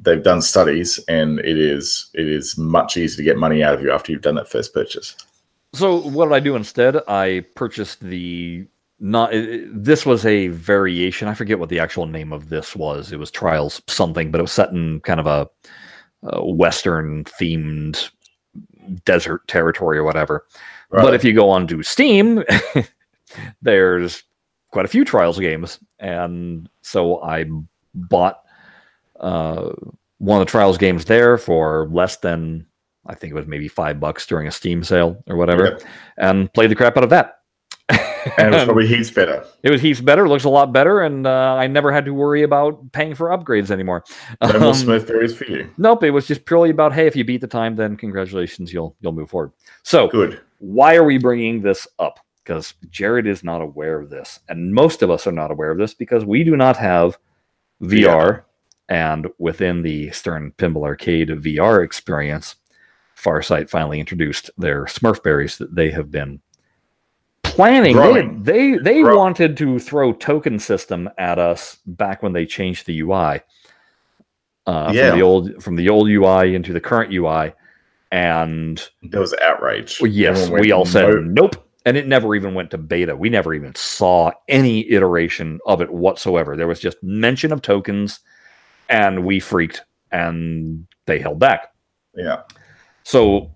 [0.02, 3.80] they've done studies and it is it is much easier to get money out of
[3.80, 5.16] you after you've done that first purchase.
[5.72, 6.96] So what did I do instead?
[7.08, 8.66] I purchased the
[9.00, 9.34] not.
[9.34, 11.28] it- This was a variation.
[11.28, 13.12] I forget what the actual name of this was.
[13.12, 15.48] It was Trials something, but it was set in kind of a,
[16.24, 18.10] a Western themed
[19.04, 20.46] desert territory or whatever.
[20.90, 22.44] But if you go onto Steam,
[23.62, 24.22] there's
[24.70, 27.46] quite a few Trials games, and so I
[27.94, 28.42] bought
[29.20, 29.70] uh,
[30.18, 32.66] one of the Trials games there for less than
[33.06, 35.82] I think it was maybe five bucks during a Steam sale or whatever, Yep.
[36.18, 37.33] and played the crap out of that.
[37.88, 38.00] And
[38.38, 39.44] it was probably heaps better.
[39.62, 42.42] It was heaps better, looks a lot better, and uh, I never had to worry
[42.42, 44.04] about paying for upgrades anymore.
[44.42, 45.70] No more Um, Smurfberries for you.
[45.76, 48.96] Nope, it was just purely about hey, if you beat the time, then congratulations, you'll
[49.00, 49.52] you'll move forward.
[49.82, 50.40] So Good.
[50.58, 52.20] why are we bringing this up?
[52.42, 55.78] Because Jared is not aware of this, and most of us are not aware of
[55.78, 57.18] this because we do not have
[57.82, 58.42] VR.
[58.90, 62.56] And within the Stern Pinball Arcade VR experience,
[63.16, 66.42] Farsight finally introduced their Smurfberries that they have been
[67.54, 67.94] planning.
[67.96, 68.42] They Growing.
[68.42, 73.00] they, they Grow- wanted to throw token system at us back when they changed the
[73.00, 73.40] UI.
[74.66, 75.10] Uh, Yeah.
[75.10, 77.52] from the old from the old UI into the current UI,
[78.10, 80.00] and There was outrage.
[80.00, 81.56] well, yes, we all said nope.
[81.86, 83.14] And it never even went to beta.
[83.14, 86.56] We never even saw any iteration of it whatsoever.
[86.56, 88.20] There was just mention of tokens,
[88.88, 91.74] and we freaked and they held back.
[92.16, 92.40] Yeah.
[93.02, 93.50] So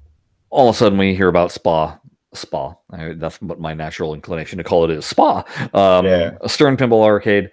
[0.51, 1.99] all of a sudden we hear about Spa.
[2.35, 2.75] Spa.
[2.91, 5.45] I- That's what my natural inclination to call it is Spa.
[5.75, 6.37] Um, Yeah.
[6.41, 7.51] A Stern Pinball Arcade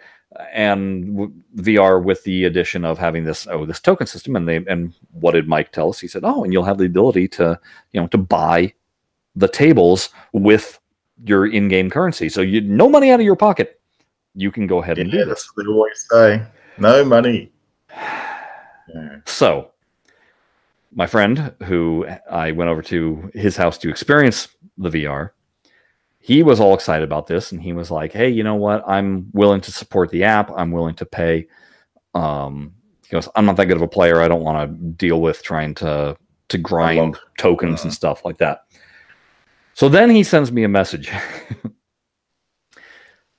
[0.54, 4.58] and w- VR with the addition of having this oh this token system and they
[4.68, 6.00] and what did Mike tell us?
[6.00, 7.58] He said, "Oh, and you'll have the ability to
[7.94, 8.74] you know to buy
[9.36, 10.80] the tables with
[11.26, 12.28] your in-game currency.
[12.28, 13.80] So you no money out of your pocket.
[14.34, 16.42] You can go ahead and Yeah, do this." that's what they always say.
[16.78, 17.52] No money.
[18.94, 19.18] Yeah.
[19.26, 19.72] So,
[20.96, 25.32] my friend, who I went over to his house to experience the VR,
[26.20, 28.84] he was all excited about this, and he was like, "Hey, you know what?
[28.88, 30.50] I'm willing to support the app.
[30.56, 31.48] I'm willing to pay."
[32.16, 34.22] Um, he goes, "I'm not that good of a player.
[34.22, 37.96] I don't want to deal with trying to to grind tokens and Uh-huh.
[37.96, 38.62] stuff like that."
[39.74, 41.12] So then he sends me a message.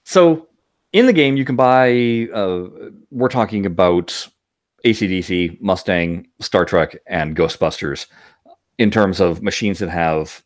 [0.04, 0.48] so
[0.92, 2.28] in the game, you can buy.
[2.32, 2.64] Uh,
[3.10, 4.28] we're talking about
[4.86, 8.06] ACDC, Mustang, Star Trek, and Ghostbusters
[8.78, 10.42] in terms of machines that have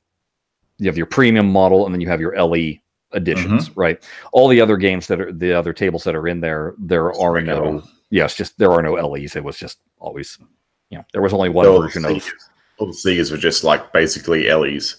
[0.78, 2.78] you have your premium model and then you have your LE
[3.12, 3.80] editions, Mm-hmm.
[3.80, 4.08] right?
[4.32, 7.40] All the other games that are the other tables that are in there, there are
[7.40, 9.36] no yes, just there are no LEs.
[9.36, 10.38] It was just always
[10.90, 12.22] you know, there was only one version of
[12.78, 14.96] all the Segas were just like basically Ellie's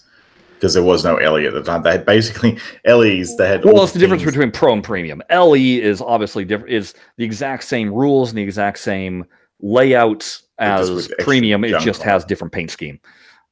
[0.62, 1.82] because there was no Ellie at the time.
[1.82, 3.36] They had basically Ellie's.
[3.36, 5.20] They had well, it's the difference between pro and premium.
[5.28, 9.24] LE is obviously different is the exact same rules and the exact same
[9.58, 11.64] layouts as premium.
[11.64, 13.00] It just on has different paint scheme.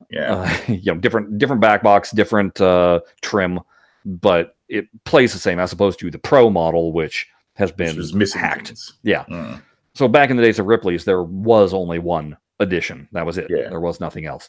[0.09, 0.35] yeah.
[0.35, 3.59] uh, you know different different back box different uh trim
[4.07, 8.41] but it plays the same as opposed to the Pro model, which has been missing
[8.41, 8.69] hacked.
[8.69, 8.95] things.
[9.03, 9.25] Yeah.
[9.25, 9.61] Mm.
[9.95, 13.09] So back in the days of Ripley's, there was only one edition.
[13.11, 13.49] That was it.
[13.51, 13.69] Yeah.
[13.69, 14.49] There was nothing else.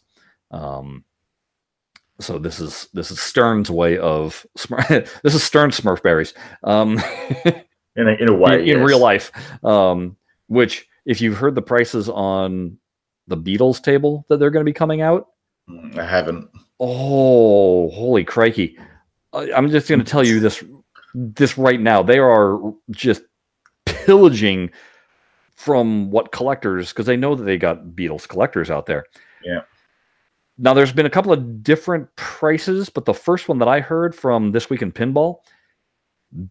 [0.51, 1.03] Um,
[2.23, 4.45] so this is this is Stern's way of
[4.89, 6.33] this is Stern Smurfberries.
[6.63, 6.99] Um,
[7.97, 9.33] In a, in a way, in, in real life.
[9.65, 10.15] Um,
[10.47, 12.77] which, if you've heard the prices on
[13.27, 15.27] the Beatles table that they're going to be coming out,
[15.69, 16.49] Mm, I haven't.
[16.79, 18.77] oh, holy crikey!
[19.33, 20.63] I, I'm just going to tell you this
[21.13, 22.01] this right now.
[22.01, 22.59] They are
[22.91, 23.23] just
[23.85, 24.71] pillaging
[25.55, 29.05] from what collectors because they know that they got Beatles collectors out there.
[29.43, 29.61] Yeah.
[30.61, 34.13] Now there's been a couple of different prices, but the first one that I heard
[34.15, 35.39] from this week in pinball,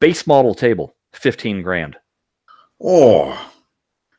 [0.01, 1.96] base model table, fifteen grand.
[2.83, 3.51] Oh,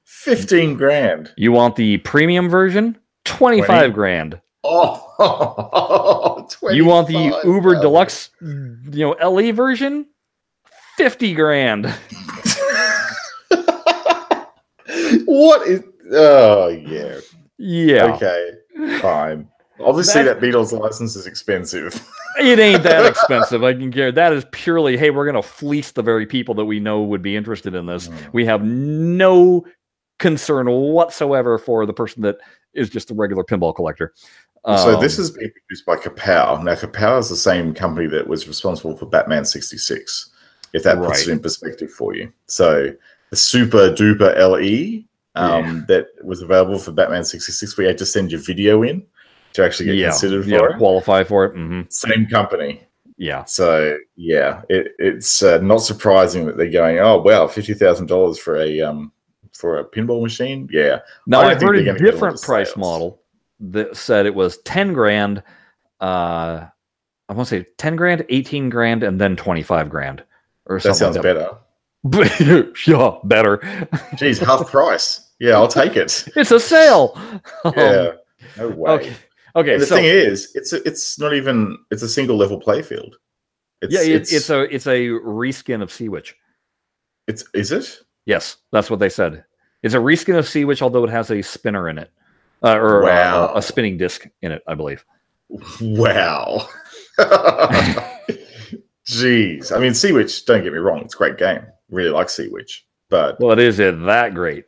[0.05, 1.33] 15 grand.
[1.35, 2.97] You want the premium version?
[3.25, 3.89] 25 20.
[3.93, 4.39] grand.
[4.63, 7.81] Oh, You want the Uber 25,000.
[7.81, 10.05] Deluxe, you know, LE version?
[10.97, 11.85] 50 grand.
[15.25, 15.83] what is.
[16.11, 17.19] Oh, yeah.
[17.57, 18.13] Yeah.
[18.13, 18.51] Okay,
[18.99, 19.47] fine.
[19.83, 21.93] Obviously, That- that, Beatles license is expensive.
[22.39, 23.61] It ain't that expensive.
[23.61, 26.65] I can guarantee that is purely, hey, we're going to fleece the very people that
[26.65, 28.07] we know would be interested in this.
[28.07, 28.33] Mm.
[28.33, 29.65] We have no
[30.17, 32.37] concern whatsoever for the person that
[32.73, 34.13] is just a regular pinball collector.
[34.65, 36.63] so this Um, is being produced by Kapow.
[36.63, 40.29] Now, Kapow is the same company that was responsible for Batman 66,
[40.71, 42.31] if that puts it in perspective for you.
[42.45, 42.91] So
[43.29, 45.03] the super duper LE
[45.35, 49.03] um, that was available for Batman 66, we had to send your video in
[49.53, 50.77] to actually get yeah, considered yeah, for it.
[50.77, 51.53] qualify for it.
[51.55, 52.81] hmm Same company.
[53.17, 53.43] Yeah.
[53.45, 58.37] So yeah, it, it's uh, not surprising that they're going, oh wow, fifty thousand dollars
[58.39, 59.11] for a um
[59.53, 60.67] for a pinball machine.
[60.71, 62.77] Yeah, Now I've heard a gonna get a lot different price sales.
[62.77, 63.21] model
[63.59, 65.43] that said it was ten grand.
[65.99, 66.65] Uh,
[67.29, 70.23] I want to say ten grand, eighteen grand, and then twenty five grand,
[70.65, 71.21] or that sounds something.
[71.21, 71.49] better.
[72.03, 72.73] better.
[72.87, 73.61] yeah, better.
[74.15, 75.29] Geez, half price.
[75.39, 76.27] Yeah, I'll take it.
[76.35, 77.13] it's a sale.
[77.63, 78.11] Um, Yeah,
[78.57, 78.91] no way.
[78.93, 79.13] okay.
[79.55, 79.73] Okay.
[79.73, 83.13] And the so thing is, it's a, it's not even it's a single level playfield.
[83.81, 86.35] It's, yeah, it, it's, a it's a reskin of Sea Witch.
[87.27, 87.99] it's is it?
[88.25, 89.43] Yes, that's what they said.
[89.81, 92.11] It's a reskin of Sea Witch, although it has a spinner in it,
[92.63, 95.03] uh, or uh, a spinning disc in it, I believe.
[95.81, 96.67] Wow.
[99.09, 100.45] Jeez, I mean, Sea Witch.
[100.45, 101.65] Don't get me wrong, it's a great game.
[101.89, 104.65] Really like Sea Witch, but Well, it is it that great.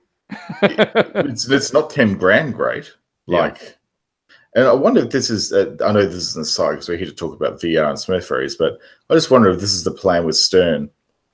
[0.63, 2.91] it's it's not ten grand great.
[3.26, 3.78] Like,
[4.56, 5.52] and I wonder if this is.
[5.52, 7.98] Uh, I know this is an aside because we're here to talk about VR and
[7.98, 8.78] Smurfberries, but
[9.10, 10.89] I just wonder if this is the plan with Stern.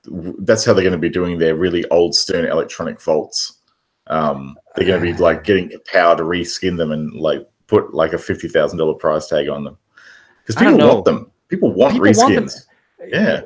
[0.06, 3.58] That's how they're going to be doing their really old Stern electronic vaults.
[4.06, 8.12] Um, they're going to be like getting power to reskin them and like put like
[8.12, 9.76] a fifty thousand dollar price tag on them
[10.42, 11.30] because people want them.
[11.48, 12.66] People want People want reskins.
[13.06, 13.42] Yeah.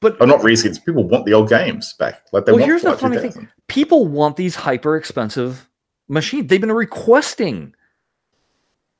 [0.00, 0.82] but Oh, not reskins.
[0.84, 2.22] People want the old games back.
[2.32, 3.48] Like they Well, want here's the funny thing.
[3.68, 5.68] people want these hyper expensive
[6.08, 6.48] machines.
[6.48, 7.74] They've been requesting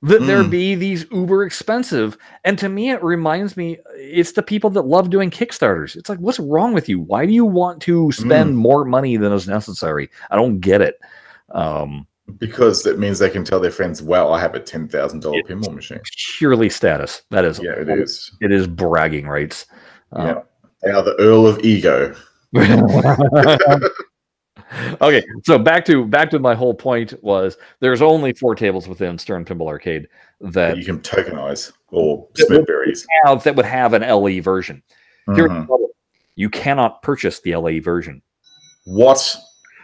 [0.02, 0.50] that there Mm.
[0.50, 2.16] be these uber expensive.
[2.44, 5.94] And to me, it reminds me it's the people that love doing Kickstarters.
[5.96, 7.00] It's like, what's wrong with you?
[7.00, 10.08] Why do you want to spend more money than is necessary?
[10.30, 10.98] I don't get it.
[11.52, 12.06] Um,
[12.38, 15.42] Because it means they can tell their friends, "Wow, I have a ten thousand dollar
[15.42, 15.98] pinball machine."
[16.38, 17.22] purely status.
[17.30, 18.30] That is, Yeah, it is.
[18.40, 19.66] It is bragging rights.
[20.16, 20.42] Yeah.
[20.82, 22.14] They are the Earl of Ego.
[25.00, 29.18] okay, so back to back to my whole point was there's only four tables within
[29.18, 30.08] Stern Pinball Arcade
[30.40, 33.04] that you can tokenize or Smurfberries.
[33.24, 34.82] have that would have an LE version.
[35.26, 35.66] Here's the Mhm.
[35.66, 35.90] trouble.
[36.36, 38.22] You cannot purchase the LE version.
[38.84, 39.36] What?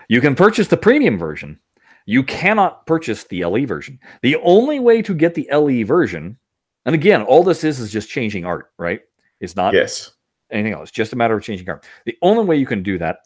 [0.08, 1.58] You can purchase the premium version.
[2.06, 3.98] You cannot purchase the LE version.
[4.22, 6.38] The only way to get the LE version,
[6.84, 9.00] and again, all this is is just changing art, right?
[9.40, 10.12] It's not Yes.
[10.50, 10.90] anything else.
[10.92, 11.84] Just a matter of changing art.
[12.06, 13.18] The only way you can do that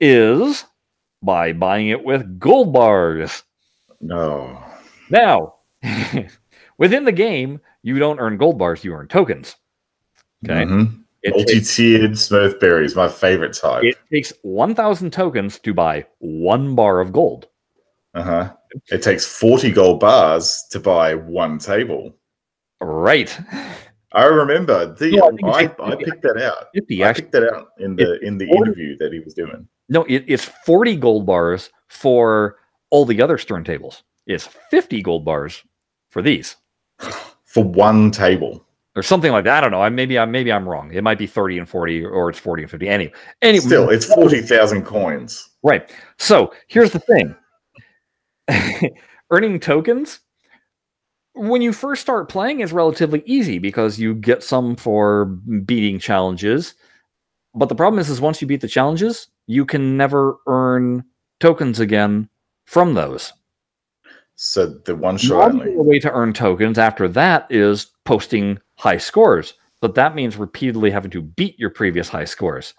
[0.00, 0.64] is
[1.22, 3.42] by buying it with gold bars.
[4.00, 4.62] No.
[5.10, 5.54] Now,
[6.78, 9.56] within the game, you don't earn gold bars, you earn tokens.
[10.44, 10.64] Okay.
[10.64, 10.98] Mhm.
[11.22, 13.84] It, Multi-tiered Smurfberries, my favorite type.
[13.84, 17.46] it takes 1,000 tokens to buy one bar of gold.
[18.14, 18.52] uh-huh.
[18.90, 22.16] It takes forty gold bars to buy one table.
[22.80, 23.38] Right.
[24.12, 26.68] I remember the No, I I, I picked that out.
[26.74, 28.58] 50 I picked that out in the in the 40.
[28.70, 29.68] interview that he was doing.
[29.92, 32.56] No, it, it's 40 gold bars for
[32.90, 34.02] all the other Stern tables.
[34.26, 35.62] It's 50 gold bars
[36.08, 36.56] for these.
[37.44, 38.64] For one table.
[38.96, 39.58] Or something like that.
[39.58, 39.82] I don't know.
[39.82, 40.92] I maybe I maybe I'm wrong.
[40.92, 42.88] It might be 30 and 40 or it's 40 and 50.
[42.88, 43.12] Anyway,
[43.42, 45.50] anyway Still, it's forty thousand coins.
[45.62, 45.90] Right.
[46.18, 47.34] So here's the thing
[49.30, 50.20] earning tokens
[51.34, 55.26] when you first start playing, it's relatively easy because you get some for
[55.64, 56.74] beating challenges.
[57.54, 61.04] But the problem is, is once you beat the challenges, you can never earn
[61.40, 62.28] tokens again
[62.66, 63.32] from those.
[64.34, 65.74] So the one shot only.
[65.76, 71.10] way to earn tokens after that is posting high scores, but that means repeatedly having
[71.12, 72.74] to beat your previous high scores.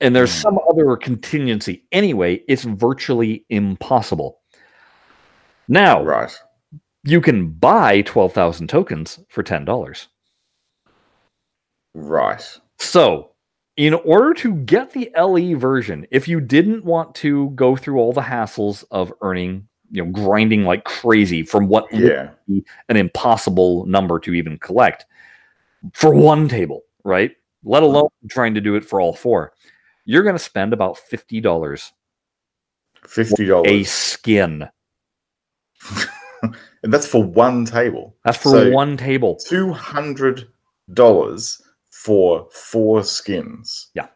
[0.00, 0.40] And there's Hmm.
[0.42, 1.84] some other contingency.
[1.92, 4.40] Anyway, it's virtually impossible.
[5.68, 6.32] Now, Right.
[7.04, 10.08] you can buy 12,000 tokens for $10.
[11.94, 12.42] Right.
[12.78, 13.29] So,
[13.80, 18.12] in order to get the LE version, if you didn't want to go through all
[18.12, 22.30] the hassles of earning, you know, grinding like crazy from what would Yeah.
[22.46, 25.06] be an impossible number to even collect
[25.94, 27.34] for one table, right?
[27.64, 27.94] Let mm-hmm.
[27.94, 29.54] alone trying to do it for all four.
[30.04, 31.92] You're going to spend about $50
[33.06, 34.68] Fifty dollars a skin.
[36.42, 38.14] and that's for one table.
[38.26, 39.36] That's for So- one table.
[39.36, 40.48] Two hundred
[40.92, 41.62] dollars
[42.04, 43.90] for four skins.
[43.94, 44.06] Yeah.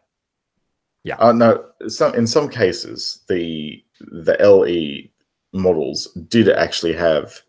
[1.03, 1.17] Yeah.
[1.17, 5.09] Uh, no, some in some cases the the LE
[5.53, 7.41] models did actually have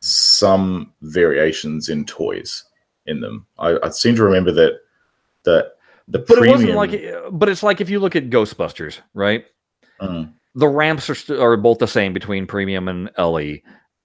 [0.00, 2.64] some variations in toys
[3.06, 3.46] in them.
[3.58, 4.80] I, I seem to remember that
[5.44, 5.76] that
[6.08, 9.44] the But premium, it wasn't like, but it's like if you look at Ghostbusters, right?
[10.00, 13.58] Mm, the ramps are st- are both the same between premium and LE,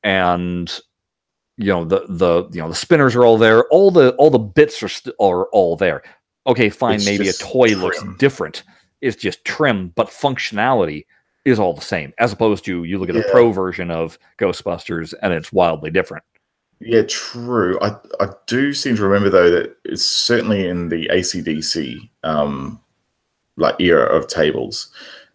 [0.04, 0.80] and
[1.60, 3.66] you know the the you know the spinners are all there.
[3.66, 6.02] All the all the bits are st- are all there.
[6.48, 6.96] Okay, fine.
[6.96, 8.64] It's maybe a toy looks different.
[9.02, 11.06] It's just trim, but functionality
[11.44, 12.14] is all the same.
[12.18, 16.24] As opposed to you look at the pro version of Ghostbusters, and it's wildly different.
[16.80, 17.78] Yeah, true.
[17.82, 22.80] I I do seem to remember though that it's certainly in the ACDC um
[23.58, 24.90] like era of tables,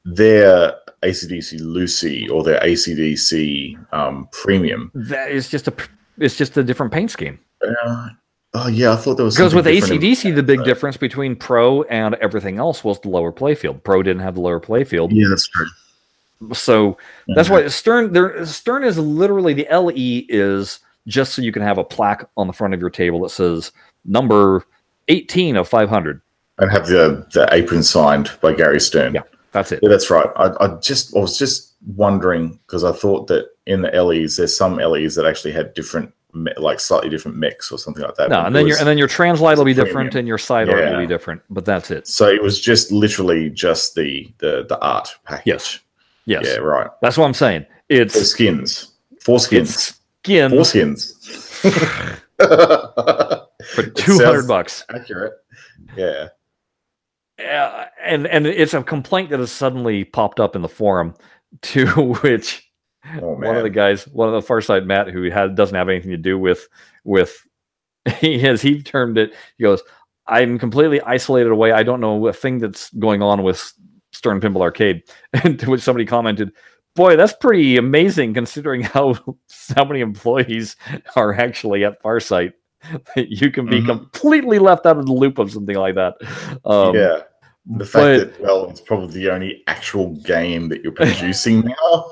[0.06, 4.90] their ACDC LUCI or their ACDC um premium.
[4.94, 5.74] That is just a
[6.18, 7.38] it's just a different paint scheme.
[7.62, 8.08] Uh,
[8.54, 10.96] oh yeah, I thought there was Because with different in- ACDC, the big uh, difference
[10.96, 13.82] between Pro and everything else was the lower playfield.
[13.82, 15.08] Pro didn't have the lower playfield.
[15.12, 15.66] Yeah, that's true.
[16.52, 16.98] So
[17.28, 17.54] that's Yeah.
[17.62, 21.84] why Stern there Stern is literally the LE is just so you can have a
[21.84, 23.72] plaque on the front of your table that says
[24.04, 24.64] number
[25.08, 26.20] 18 of 500.
[26.58, 29.14] and have the the apron signed by Gary Stern.
[29.14, 29.22] Yeah.
[29.52, 29.80] That's it.
[29.82, 30.26] Yeah, that's right.
[30.36, 34.56] I, I just I was just wondering because I thought that in the LEs there's
[34.56, 36.12] some LEs that actually had different
[36.56, 38.28] like slightly different mix or something like that.
[38.28, 40.68] No, and then your and then your translite will be it's different and your side
[40.68, 42.08] art will be different, but that's it.
[42.08, 45.46] so it was just literally just the the the art package.
[45.46, 45.80] Yes.
[46.26, 46.44] Yes.
[46.46, 46.90] Yeah, right.
[47.02, 47.64] That's what I'm saying.
[47.64, 48.92] Four It's skins.
[49.20, 49.70] Four skins.
[49.70, 51.12] it's skin Four skins.
[52.38, 54.84] for 200 bucks.
[54.92, 55.34] Accurate.
[55.96, 56.28] Yeah.
[57.38, 61.14] Uh, and and it's a complaint that has suddenly popped up in the forum
[61.62, 61.86] to
[62.22, 62.63] which
[63.20, 65.88] Oh one of the guys, one of the far side Matt, who had doesn't have
[65.88, 66.68] anything to do with
[67.04, 67.46] with
[68.20, 69.32] he has he termed it.
[69.58, 69.82] He goes,
[70.26, 71.72] "I'm completely isolated away.
[71.72, 73.72] I don't know a thing that's going on with
[74.12, 75.02] Stern Pinball Arcade."
[75.44, 76.52] And to which somebody commented,
[76.96, 79.14] "Boy, that's pretty amazing considering how
[79.76, 80.76] how many employees
[81.16, 82.52] are actually at Farsight.
[83.16, 83.86] You can be Mhm.
[83.86, 86.14] completely left out of the loop of something like that."
[86.64, 87.20] Um, yeah.
[87.66, 92.10] The fact but- that well, it's probably the only actual game that you're producing now.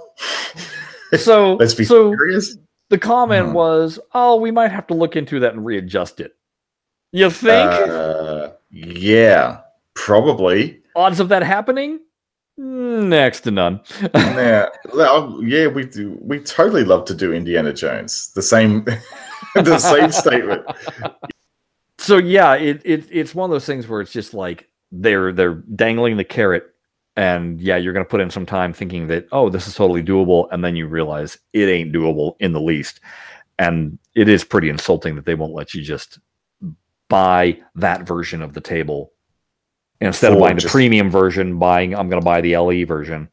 [1.18, 2.56] so Let's be so serious.
[2.90, 3.52] The comment Hmm.
[3.54, 6.32] was, "Oh, we might have to look into that and readjust it."
[7.12, 9.60] You think Uh, yeah,
[9.94, 10.80] probably.
[10.96, 12.00] odds of that happening?
[12.58, 13.80] Next to none.
[14.14, 16.18] yeah, yeah, we do.
[16.20, 18.30] We totally love to do Indiana Jones.
[18.34, 18.84] The same,
[19.54, 20.62] the same statement.
[21.98, 25.54] so yeah, it, it it's one of those things where it's just like they're they're
[25.74, 26.71] dangling the carrot,
[27.16, 30.48] and yeah, you're gonna put in some time thinking that oh, this is totally doable,
[30.50, 33.00] and then you realize it ain't doable in the least,
[33.58, 36.18] and it is pretty insulting that they won't let you just
[37.08, 39.12] buy that version of the table
[40.00, 41.58] instead of buying the premium version.
[41.58, 43.28] Buying I'm gonna buy the LE version.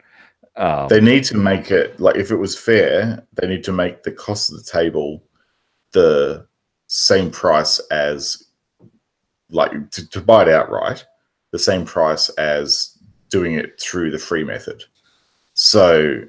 [0.56, 4.04] Um, They need to make it like if it was fair, they need to make
[4.04, 5.24] the cost of the table
[5.94, 6.46] the
[6.88, 8.44] same price as
[9.52, 11.06] like to, to buy it outright,
[11.52, 12.98] the same price as
[13.30, 14.84] doing it through the free method.
[15.54, 16.24] So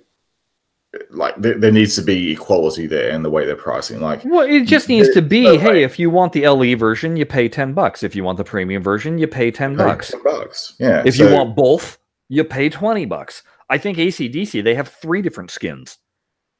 [1.10, 4.00] like there, there needs to be equality there in the way they're pricing.
[4.00, 5.82] Like Well, it just needs to be, hey, way.
[5.84, 8.02] if you want the LE version, you pay 10 bucks.
[8.02, 10.10] If you want the premium version, you pay 10 bucks.
[10.10, 10.74] ten bucks.
[10.78, 11.02] Yeah.
[11.04, 11.98] If you want both,
[12.28, 13.42] you pay 20 bucks.
[13.68, 15.98] I think ACDC, they have three different skins.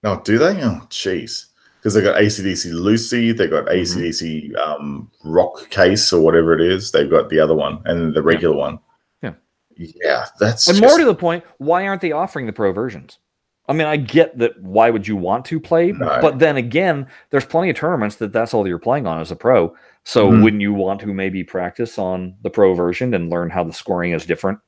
[0.04, 0.62] Oh, do they?
[0.62, 1.46] Oh, jeez.
[1.78, 3.66] Because they got ACDC LUCI, they got.
[3.66, 6.92] ACDC um, Rock Case or whatever it is.
[6.92, 8.78] They've got the other one and the regular one.
[9.80, 10.26] Yeah.
[10.38, 13.18] That's And just, more to the point, why aren't they offering the pro versions?
[13.68, 14.60] I mean, I get that.
[14.60, 15.92] Why would you want to play?
[15.92, 16.18] No.
[16.20, 19.36] But then again, there's plenty of tournaments that that's all you're playing on as a
[19.36, 19.74] pro.
[20.04, 20.42] So Mhm.
[20.42, 24.12] wouldn't you want to maybe practice on the pro version and learn how the scoring
[24.12, 24.58] is different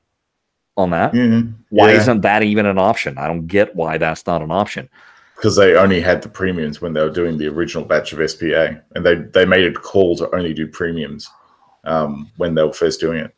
[0.77, 1.13] on that?
[1.13, 1.41] Yeah.
[1.69, 1.97] Why Yeah.
[1.97, 3.17] isn't that even an option?
[3.17, 4.89] I don't get why that's not an option.
[5.35, 8.79] because they only had the premiums when they were doing the original batch of SPA,
[8.95, 11.29] and they they made a call to only do premiums
[11.83, 13.35] um, when they were first doing it.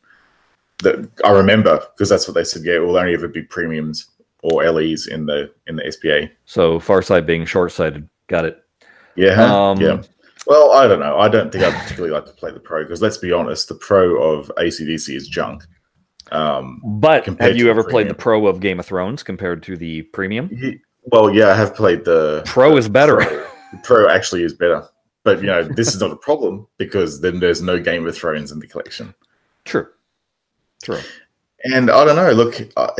[0.79, 2.63] That I remember because that's what they said.
[2.65, 4.07] Yeah, it will only ever be premiums
[4.43, 6.31] or LEs in the in the SPA.
[6.45, 8.61] So Farsight being short-sighted, got it.
[9.15, 10.01] Yeah, Um, yeah.
[10.47, 11.17] Well, I don't know.
[11.17, 13.75] I don't think I particularly like to play the pro because let's be honest, the
[13.75, 15.63] pro of ACDC is junk.
[16.31, 19.77] Um, But have you ever the played the pro of Game of Thrones compared to
[19.77, 20.49] the premium?
[21.05, 23.17] Well, yeah, I have played the Pro is better.
[23.17, 23.27] Pro,
[23.71, 24.87] the pro actually is better,
[25.23, 28.51] but you know this is not a problem because then there's no Game of Thrones
[28.51, 29.13] in the collection.
[29.65, 29.87] True.
[30.85, 30.99] True.
[31.63, 32.31] And I don't know.
[32.31, 32.91] Look, uh,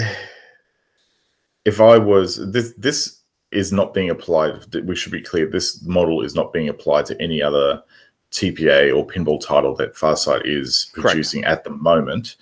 [1.66, 3.22] if I was this, this
[3.52, 4.66] is not being applied.
[4.86, 5.46] We should be clear.
[5.48, 7.84] This model is not being applied to any other
[8.32, 11.10] TPA or pinball title that Farsight is Correct.
[11.10, 12.36] producing at the moment.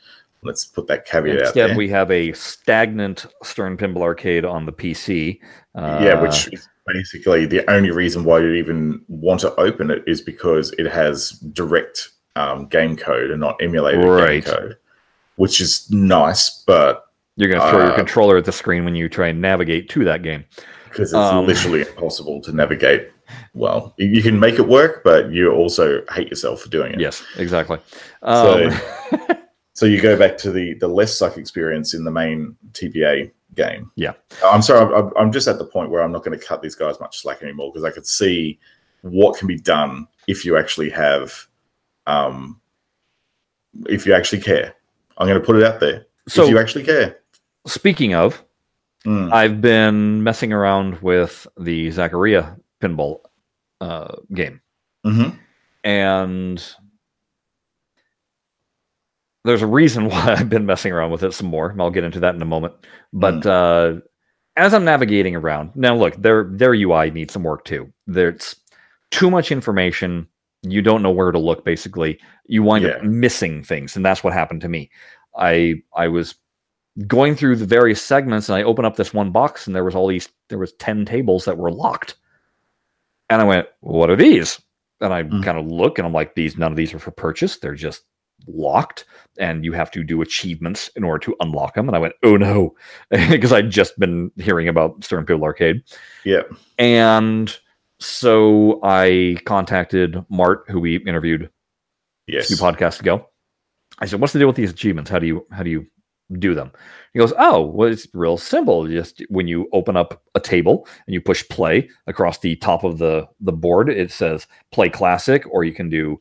[0.43, 1.77] Let's put that caveat out Instead, there.
[1.77, 5.39] we have a stagnant Stern Pinball Arcade on the PC.
[5.75, 10.03] Uh, yeah, which is basically the only reason why you'd even want to open it
[10.07, 14.43] is because it has direct um, game code and not emulated Right.
[14.43, 14.77] game code,
[15.35, 17.05] which is nice, but
[17.35, 19.89] you're going to throw your uh, controller at the screen when you try and navigate
[19.89, 20.45] to that game.
[20.89, 23.09] because it's Um, literally impossible to navigate.
[23.55, 26.99] Well, you- can make it work, but you also hate yourself for doing it.
[26.99, 27.79] Yes, exactly.
[28.23, 28.69] So-
[29.11, 29.19] Um,
[29.75, 33.89] So you go back to the the less suck experience in the main TPA game.
[33.95, 34.13] Yeah.
[34.45, 34.93] I'm sorry.
[34.93, 37.17] I'm, I'm just at the point where I'm not going to cut these guys much
[37.23, 38.59] slack anymore because I could see
[39.01, 41.47] what can be done if you actually have,
[42.05, 42.61] um,
[43.89, 44.75] if you actually care.
[45.23, 46.05] I'm going to put it out there.
[46.27, 47.19] so, if you actually care.
[47.65, 48.43] speaking of,
[49.05, 49.33] Mm.
[49.33, 53.19] I've been messing around with the Zaccaria pinball
[53.81, 54.61] uh, game.
[55.03, 55.31] hmm
[55.83, 56.63] and
[59.43, 61.75] there's a reason why I've been messing around with it some more.
[61.77, 62.75] I'll get into that in a moment.
[63.11, 63.95] But uh,
[64.55, 67.91] as I'm navigating around now, look, their their UI needs some work too.
[68.07, 68.55] There's
[69.11, 70.27] too much information.
[70.63, 71.63] You don't know where to look.
[71.65, 72.91] Basically, you wind Yeah.
[72.91, 74.89] up missing things, and that's what happened to me.
[75.37, 76.35] I I was
[77.07, 79.95] going through the various segments, and I opened up this one box, and there was
[79.95, 80.29] all these.
[80.49, 82.15] There was ten tables that were locked,
[83.29, 84.61] and I went, "What are these?"
[85.01, 85.43] And I Mm.
[85.43, 87.57] kind of look, and I'm like, "These none of these are for purchase.
[87.57, 88.03] They're just
[88.47, 89.05] locked."
[89.39, 91.89] and you have to do achievements in order to unlock them.
[91.89, 92.75] And I went, oh no,
[93.09, 95.81] because I'd just been hearing about Stern Pinball Arcade.
[96.23, 96.43] Yeah.
[96.77, 97.57] And
[97.99, 101.49] so I contacted Mart, who we interviewed a
[102.27, 102.47] Yes.
[102.47, 103.29] few podcasts ago.
[103.99, 105.09] I said, "What's the deal with these achievements?
[105.09, 105.85] How do you how do you
[106.39, 106.71] do them?"
[107.13, 108.87] He goes, "Oh, well, it's real simple.
[108.87, 112.97] Just when you open up a table and you push play across the top of
[112.97, 116.19] the the board, it says play classic, or you can do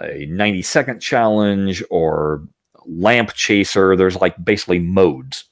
[0.00, 2.46] a 90 second challenge or
[2.86, 3.96] lamp chaser.
[3.96, 5.44] There's like basically modes."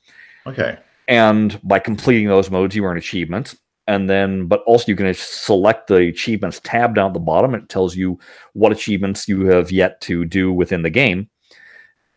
[0.47, 0.79] Okay.
[1.09, 5.89] and by completing those modes you earn achievements and then but also you can select
[5.89, 8.19] the achievements tab down at the bottom it tells you
[8.53, 11.29] what achievements you have yet to do within the game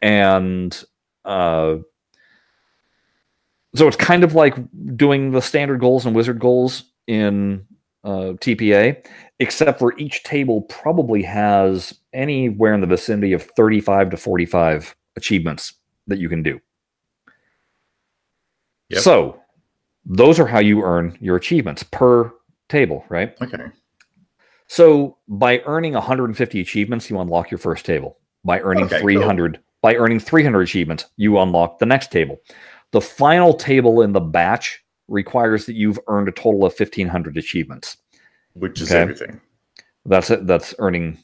[0.01, 0.83] and
[1.25, 1.75] uh
[3.75, 4.55] so it's kind of like
[4.95, 7.65] doing the standard goals and wizard goals in
[8.05, 9.05] uh, TPA,
[9.39, 15.73] except for each table probably has anywhere in the vicinity of 35 to 45 achievements
[16.07, 16.59] that you can do.
[18.89, 19.01] Yep.
[19.01, 19.41] So
[20.05, 22.31] those are how you earn your achievements per
[22.69, 23.35] table, right?
[23.41, 23.57] Okay.
[24.67, 28.17] So by earning 150 achievements, you unlock your first table.
[28.43, 29.03] By earning Okay, cool.
[29.03, 32.39] 300, by earning 300 achievements, you unlock the next table.
[32.91, 37.97] The final table in the batch requires that you've earned a total of 1500 achievements.
[38.53, 39.01] Which is Okay.
[39.01, 39.41] everything.
[40.05, 40.47] That's it.
[40.47, 41.17] That's earning.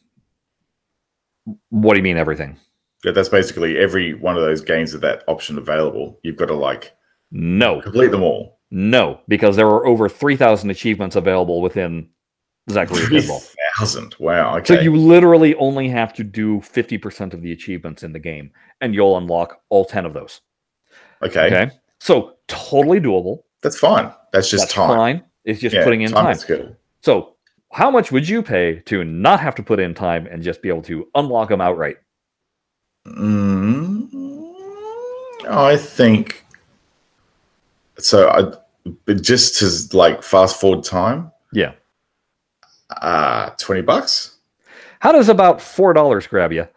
[1.70, 2.58] What do you mean everything?
[3.04, 6.20] Yeah, that's basically every one of those games with that option available.
[6.24, 6.94] You've got to like
[7.32, 8.60] No, complete them all.
[8.72, 12.08] No, because there are over 3,000 achievements available within
[12.70, 13.54] Zaccaria Pinball.
[13.78, 14.16] thousand.
[14.20, 14.62] Wow.
[14.64, 18.94] So you literally only have to do 50% of the achievements in the game, and
[18.96, 20.42] you'll unlock all 10 of those.
[21.22, 21.48] okay.
[21.48, 21.72] Okay.
[22.00, 23.44] So totally doable.
[23.62, 24.12] That's fine.
[24.32, 24.90] That's just That's time.
[24.98, 25.24] fine.
[25.44, 26.28] It's just Yeah, putting in time.
[26.28, 26.76] and skill.
[27.04, 27.36] So
[27.72, 30.70] how much would you pay to not have to put in time and just be
[30.70, 31.98] able to unlock them outright?
[33.08, 34.08] Mm,
[35.50, 36.46] I think
[38.04, 38.30] so.
[38.30, 41.32] I but just to like fast forward time.
[41.54, 41.74] Yeah.
[43.02, 44.38] Uh twenty bucks,
[45.00, 46.68] How does about four dollars grab you?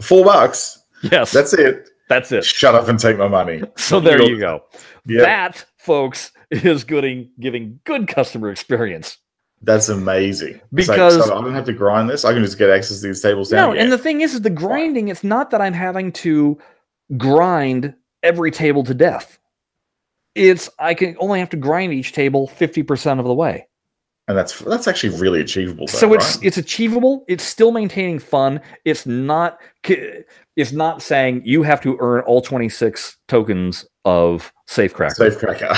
[0.00, 0.80] four bucks.
[1.02, 1.88] Yes, that's it.
[2.08, 2.44] that's it.
[2.44, 3.62] Shut up and take my money.
[3.76, 4.64] So there you go.
[5.06, 5.22] Yeah.
[5.22, 9.18] That folks, is giving giving good customer experience.
[9.62, 10.60] That's amazing.
[10.76, 12.24] It's like, Because- so I don't have to grind this.
[12.24, 13.78] I can just get access to these tables No, now.
[13.78, 15.08] and the thing is, is the grinding.
[15.08, 16.58] It's not that I'm having to
[17.16, 19.38] grind every table to death.
[20.34, 23.66] It's I can only have to grind each table fifty percent of the way.
[24.28, 25.86] and that's that's actually really achievable.
[25.86, 26.46] Though, so it's right?
[26.46, 27.24] it's achievable.
[27.28, 28.60] It's still maintaining fun.
[28.84, 29.58] It's not.
[30.56, 35.16] It's not saying you have to earn all twenty six tokens of Safecracker.
[35.30, 35.76] Safecracker.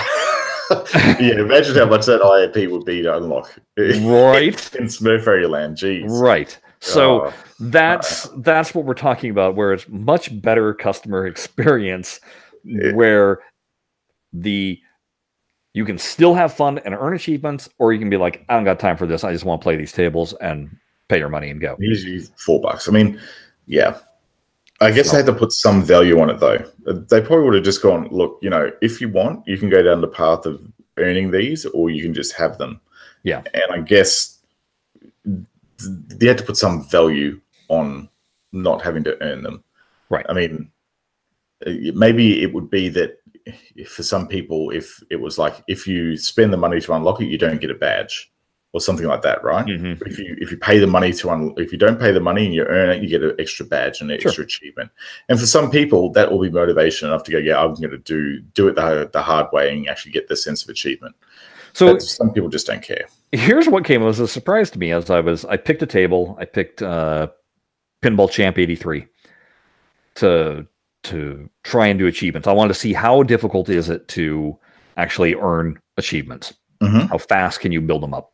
[1.20, 3.50] yeah, imagine how much that IAP would be to unlock.
[3.78, 4.74] Right.
[4.74, 5.76] in Smurf Fairyland.
[5.76, 6.08] Jeez.
[6.08, 6.58] Right.
[6.80, 12.20] So Oh, that's that's what we're talking about where it's much better customer experience
[12.64, 12.92] Yeah.
[12.92, 13.40] where
[14.40, 14.80] the
[15.74, 18.64] you can still have fun and earn achievements or you can be like i don't
[18.64, 20.70] got time for this i just want to play these tables and
[21.08, 22.88] pay your money and go you four bucks.
[22.88, 23.20] I mean,
[23.66, 23.98] yeah.
[24.80, 26.58] I guess they had to put some value on it though.
[26.86, 29.82] They probably would have just gone, look, you know, if you want, you can go
[29.82, 30.60] down the path of
[30.98, 32.80] earning these, or you can just have them.
[33.22, 33.42] Yeah.
[33.54, 34.38] And I guess
[35.24, 38.08] they had to put some value on
[38.52, 39.64] not having to earn them.
[40.10, 40.26] Right.
[40.28, 40.70] I mean,
[41.66, 43.18] uh, maybe it would be that
[43.86, 47.26] for some people, if it was like if you spend the money to unlock it,
[47.26, 48.30] you don't get a badge
[48.72, 49.64] or something like that, right?
[49.66, 50.02] Mhm.
[50.06, 52.44] If you if you pay the money to un- if you don't pay the money
[52.44, 54.28] and you earn it, you get an extra badge and an Sure.
[54.30, 54.90] extra achievement.
[55.28, 57.98] And for some people, that will be motivation enough to go, yeah, I'm going to
[57.98, 61.14] do do it the, the hard way and actually get this sense of achievement.
[61.72, 63.06] so But some people just don't care.
[63.32, 66.36] here's what came as a surprise to me as i was i picked a table
[66.40, 67.26] i picked uh
[68.02, 69.06] pinball champ 83
[70.16, 70.66] to
[71.10, 72.46] to try and do achievements.
[72.48, 74.56] I wanted to see how difficult is it to
[74.96, 76.54] actually earn achievements?
[76.82, 77.08] Mhm.
[77.08, 78.32] how fast can you build them up?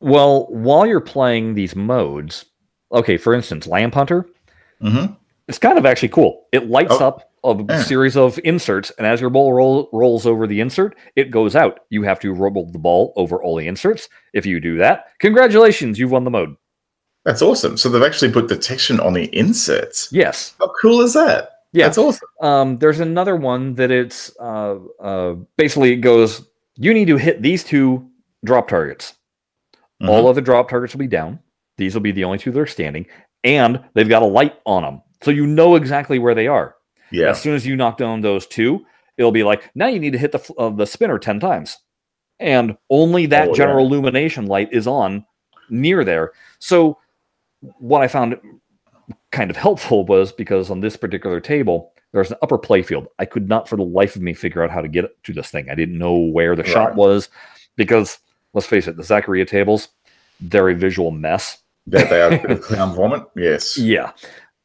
[0.00, 2.44] Well while you're playing these modes
[2.92, 4.26] okay for instance lamp hunter.
[4.82, 5.16] Mhm.
[5.48, 6.46] it's kind of actually cool.
[6.52, 7.82] It lights Oh, up a yeah.
[7.82, 11.80] series of inserts and as your ball roll, rolls over the insert it goes out.
[11.88, 14.08] You have to roll the ball over all the inserts.
[14.34, 16.54] If you do that congratulations you've won the mode
[17.24, 17.76] That's awesome.
[17.76, 20.08] So they've actually put detection on the inserts.
[20.12, 21.50] yes How cool is that?
[21.72, 21.86] Yeah.
[21.86, 22.28] That's awesome.
[22.40, 26.46] um, there's another one that it's uh, uh, basically it goes
[26.76, 28.08] you need to hit these two
[28.44, 29.14] drop targets
[30.00, 30.08] Mhm.
[30.08, 31.40] all other drop targets will be down
[31.76, 33.04] these will be the only two that are standing
[33.42, 36.76] and they've got a light on them so you know exactly where they are
[37.10, 37.30] yeah.
[37.30, 38.84] As soon as you knock down those two,
[39.16, 41.78] it'll be like now you need to hit the uh, the spinner ten times,
[42.38, 43.56] and only that Oh, yeah.
[43.56, 45.24] general illumination light is on
[45.70, 46.32] near there.
[46.58, 46.98] So
[47.60, 48.36] what I found
[49.32, 53.06] kind of helpful was because on this particular table there's an upper playfield.
[53.18, 55.50] I could not for the life of me figure out how to get to this
[55.50, 55.68] thing.
[55.70, 57.28] I didn't know where the shot was
[57.76, 58.18] because
[58.54, 59.88] let's face it, the Zaccaria tables
[60.40, 61.58] they're a visual mess.
[61.88, 63.24] That they are a bit of clown vomit.
[63.34, 63.76] Yes.
[63.78, 64.12] Yeah.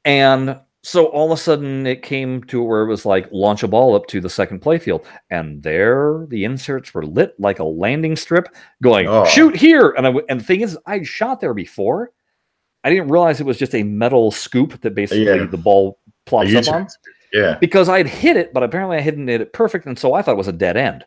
[0.06, 3.68] And so all of a sudden it came to where it was like launch a
[3.68, 5.06] ball up to the second playfield.
[5.30, 8.50] And there the inserts were lit like a landing strip
[8.82, 9.26] going, Oh.
[9.26, 9.91] shoot here.
[9.98, 12.12] And I w- and the thing is, I'd shot there before.
[12.84, 15.46] I didn't realize it was just a metal scoop that basically Yeah.
[15.46, 16.88] the ball plops up on.
[17.32, 17.58] Yeah.
[17.60, 20.34] Because I'd hit it, but apparently I hadn't hit it perfect, and so I thought
[20.34, 21.06] it was a dead end.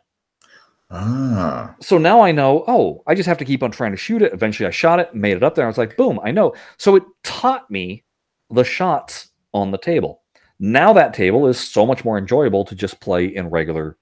[0.89, 1.75] Ah.
[1.81, 4.33] So now I know, oh, I just have to keep on trying to shoot it.
[4.33, 5.65] Eventually I shot it, made it up there.
[5.65, 6.53] I was like, boom, I know.
[6.77, 8.03] So it taught me
[8.49, 10.21] the shots on the table.
[10.59, 13.97] Now that table is so much more enjoyable to just play in regular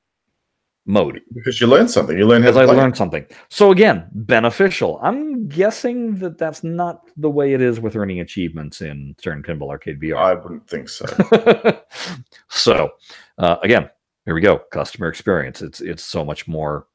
[0.88, 2.18] mode Because you learn something.
[2.18, 2.76] You learn how as to I play.
[2.76, 3.26] learned something.
[3.50, 5.00] So again, beneficial.
[5.02, 9.70] I'm guessing that that's not the way it is with earning achievements in Stern Pinball
[9.70, 10.18] Arcade VR.
[10.18, 11.06] I wouldn't think so.
[12.50, 12.92] so
[13.38, 13.90] uh, again,
[14.26, 14.60] here we go.
[14.72, 15.62] Customer experience.
[15.62, 16.88] It's it's so much more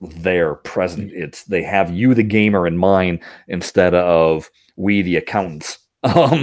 [0.00, 1.10] there present.
[1.12, 5.78] It's they have you the gamer in mind instead of we the accountants.
[6.04, 6.42] Um,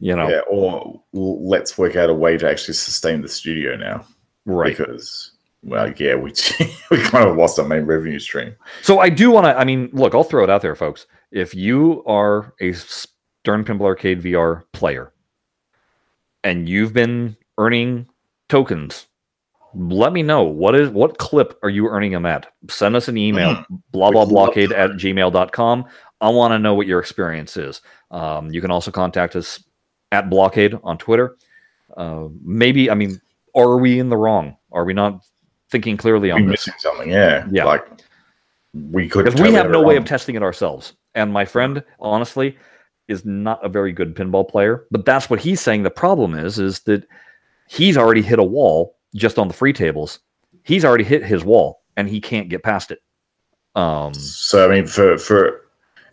[0.00, 0.40] you know, Yeah.
[0.48, 4.06] Or let's work out a way to actually sustain the studio now.
[4.46, 4.74] right.
[4.74, 5.32] Because,
[5.62, 6.32] well, yeah, we
[6.90, 8.54] we kind of lost our main revenue stream.
[8.82, 9.58] So I do want to.
[9.58, 11.06] I mean, look, I'll throw it out there, folks.
[11.30, 15.12] If you are a Stern Pinball Arcade VR player
[16.42, 18.06] and you've been earning
[18.48, 19.06] tokens,
[19.74, 22.46] let me know what is what clip are you earning them at?
[22.68, 25.84] Send us an email, blah blah love blockade at gmail.com.
[26.22, 27.80] I want to know what your experience is.
[28.10, 29.62] Um, you can also contact us
[30.12, 31.36] at blockade on Twitter.
[31.96, 33.20] Uh, maybe, I mean,
[33.54, 34.56] are we in the wrong?
[34.72, 35.24] Are we not
[35.70, 36.66] thinking clearly on this?
[36.66, 37.10] missing something.
[37.10, 37.46] Yeah.
[37.50, 37.64] Yeah.
[37.64, 37.86] Like,
[38.72, 39.24] we could.
[39.24, 40.94] because we have no way of testing it ourselves.
[41.14, 42.56] And my friend, honestly,
[43.08, 44.86] is not a very good pinball player.
[44.90, 45.82] But that's what he's saying.
[45.82, 47.06] The problem is, is that
[47.68, 50.20] he's already hit a wall just on the free tables.
[50.62, 53.02] He's already hit his wall, and he can't get past it.
[53.74, 55.62] Um, So I mean, for for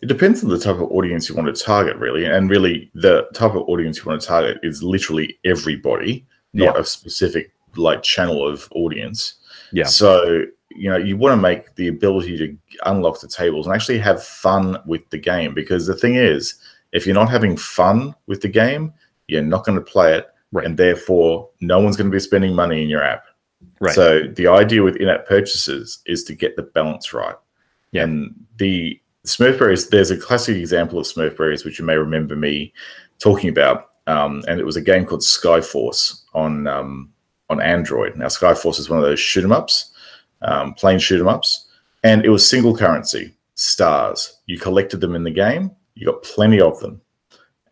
[0.00, 3.28] it depends on the type of audience you want to target, really, and really the
[3.34, 8.46] type of audience you want to target is literally everybody, not a specific like channel
[8.46, 9.34] of audience.
[9.72, 9.84] Yeah.
[9.86, 13.98] So you know you want to make the ability to unlock the tables and actually
[13.98, 16.54] have fun with the game because the thing is,
[16.92, 18.92] if you're not having fun with the game,
[19.26, 20.64] you're not going to play it, Right.
[20.64, 23.24] and therefore no one's going to be spending money in your app.
[23.80, 23.94] Right.
[23.94, 27.34] So the idea with in-app purchases is to get the balance right.
[27.92, 28.04] Yeah.
[28.04, 32.72] And the Smurfberries, there's a classic example of Smurfberries, which you may remember me
[33.18, 33.90] talking about.
[34.06, 37.12] Um, and it was a game called Skyforce on um,
[37.50, 38.16] on Android.
[38.16, 39.90] Now, Skyforce is one of those shoot 'em ups,
[40.42, 41.66] um, plain shoot 'em ups,
[42.02, 44.38] and it was single currency stars.
[44.46, 45.70] You collected them in the game.
[45.94, 47.00] You got plenty of them,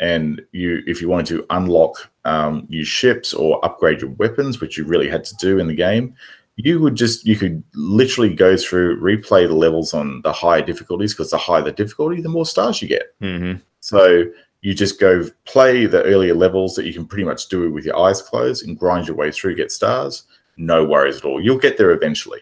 [0.01, 4.77] and you, if you wanted to unlock um, new ships or upgrade your weapons, which
[4.77, 6.15] you really had to do in the game,
[6.57, 11.13] you would just you could literally go through replay the levels on the higher difficulties
[11.13, 13.15] because the higher the difficulty, the more stars you get.
[13.21, 13.61] Mm-hmm.
[13.81, 14.25] So
[14.67, 17.97] you just go play the earlier levels that you can pretty much do with your
[17.97, 20.25] eyes closed and grind your way through, get stars.
[20.57, 21.41] No worries at all.
[21.41, 22.41] You'll get there eventually.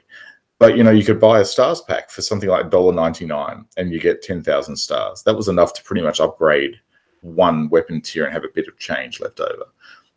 [0.59, 4.01] But you know, you could buy a stars pack for something like $1.99 and you
[4.01, 5.23] get 10,000 stars.
[5.25, 6.81] That was enough to pretty much upgrade
[7.21, 9.67] one weapon tier and have a bit of change left over.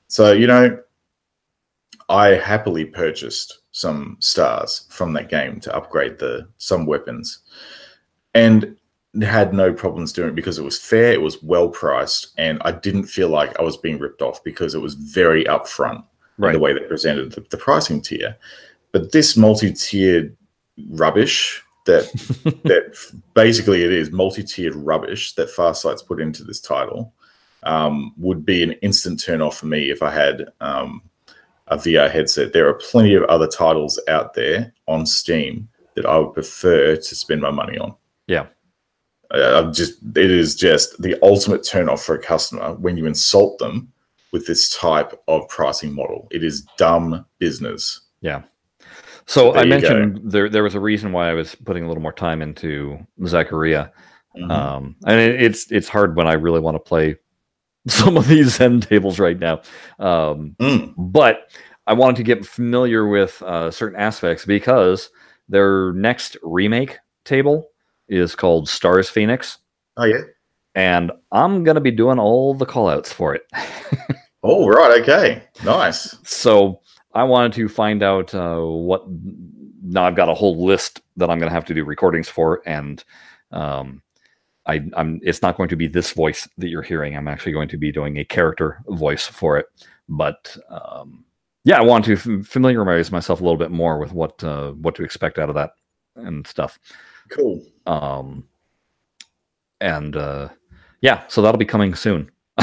[0.07, 0.79] So, you know,
[2.07, 7.39] I happily purchased some stars from that game to upgrade the some weapons.
[8.33, 8.77] And
[9.21, 12.71] had no problems doing it because it was fair, it was well priced, and I
[12.71, 16.03] didn't feel like I was being ripped off because it was very upfront in
[16.43, 16.53] Right.
[16.53, 18.37] the way they presented the, the pricing tier.
[18.91, 20.35] But this multi-tiered
[20.89, 22.03] rubbish that
[22.63, 22.95] that
[23.33, 27.13] basically it is multi-tiered rubbish that Farsight's put into this title
[27.63, 31.01] um, would be an instant turn off for me if I had um,
[31.67, 32.53] a VR headset.
[32.53, 37.15] There are plenty of other titles out there on Steam that I would prefer to
[37.15, 37.95] spend my money on.
[38.27, 38.45] Yeah.
[39.31, 43.59] I'm just it is just the ultimate turn off for a customer when you insult
[43.59, 43.91] them
[44.31, 46.27] with this type of pricing model.
[46.31, 48.01] It is dumb business.
[48.21, 48.43] Yeah.
[49.25, 52.03] So There I mentioned there there was a reason why I was putting a little
[52.03, 53.91] more time into Zaccaria.
[54.37, 54.51] Mhm.
[54.51, 57.15] Um, and it, it's it's hard when I really want to play
[57.87, 59.61] some of these Zen tables right now.
[59.99, 60.93] Um, Mm.
[60.97, 61.51] but
[61.87, 65.09] I wanted to get familiar with uh, certain aspects because
[65.49, 67.69] their next remake table
[68.09, 69.57] is called Stars Phoenix,
[69.97, 70.21] Oh yeah.
[70.75, 73.43] and I'm gonna be doing all the callouts for it.
[74.43, 75.01] Oh right.
[75.01, 75.43] Okay.
[75.65, 76.15] Nice.
[76.23, 76.79] so
[77.13, 79.03] I wanted to find out uh, what.
[79.83, 82.61] Now I've got a whole list that I'm going to have to do recordings for,
[82.65, 83.03] and
[83.51, 84.01] um,
[84.67, 85.19] I, I'm.
[85.23, 87.17] It's not going to be this voice that you're hearing.
[87.17, 89.65] I'm actually going to be doing a character voice for it.
[90.07, 91.25] But um,
[91.63, 94.93] yeah, I want to f- familiarize myself a little bit more with what uh, what
[94.95, 95.71] to expect out of that
[96.15, 96.77] and stuff.
[97.29, 97.63] Cool.
[97.85, 98.45] Um,
[99.81, 100.49] and uh,
[101.01, 102.31] yeah, so that'll be coming soon.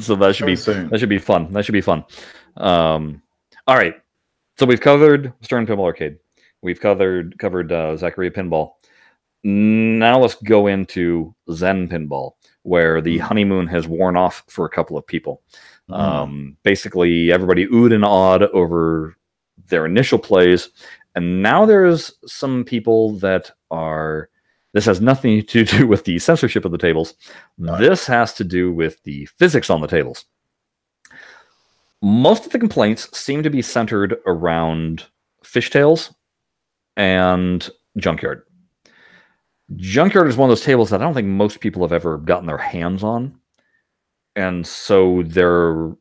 [0.00, 0.88] so that should be soon.
[0.90, 1.52] that should be fun.
[1.52, 2.04] That should be fun.
[2.56, 3.22] Um,
[3.66, 3.94] all right.
[4.58, 6.18] So we've covered Stern Pinball Arcade.
[6.62, 8.72] We've covered covered uh, Zaccaria Pinball.
[9.44, 12.32] Now let's go into Zen Pinball,
[12.62, 13.20] where the Mhm.
[13.20, 15.42] honeymoon has worn off for a couple of people.
[15.90, 15.94] Mhm.
[15.98, 19.16] Um, basically, everybody oohed and awed over
[19.68, 20.70] their initial plays,
[21.16, 24.28] and now there's some people that are.
[24.74, 27.14] This has nothing to do with the censorship of the tables.
[27.80, 30.26] This has to do with the physics on the tables.
[32.02, 35.06] Most of the complaints seem to be centered around
[35.42, 36.14] Fish Tales
[36.96, 38.42] and junkyard.
[39.74, 42.46] Junkyard is one of those tables that I don't think most people have ever gotten
[42.46, 43.40] their hands on,
[44.36, 45.92] and so they're.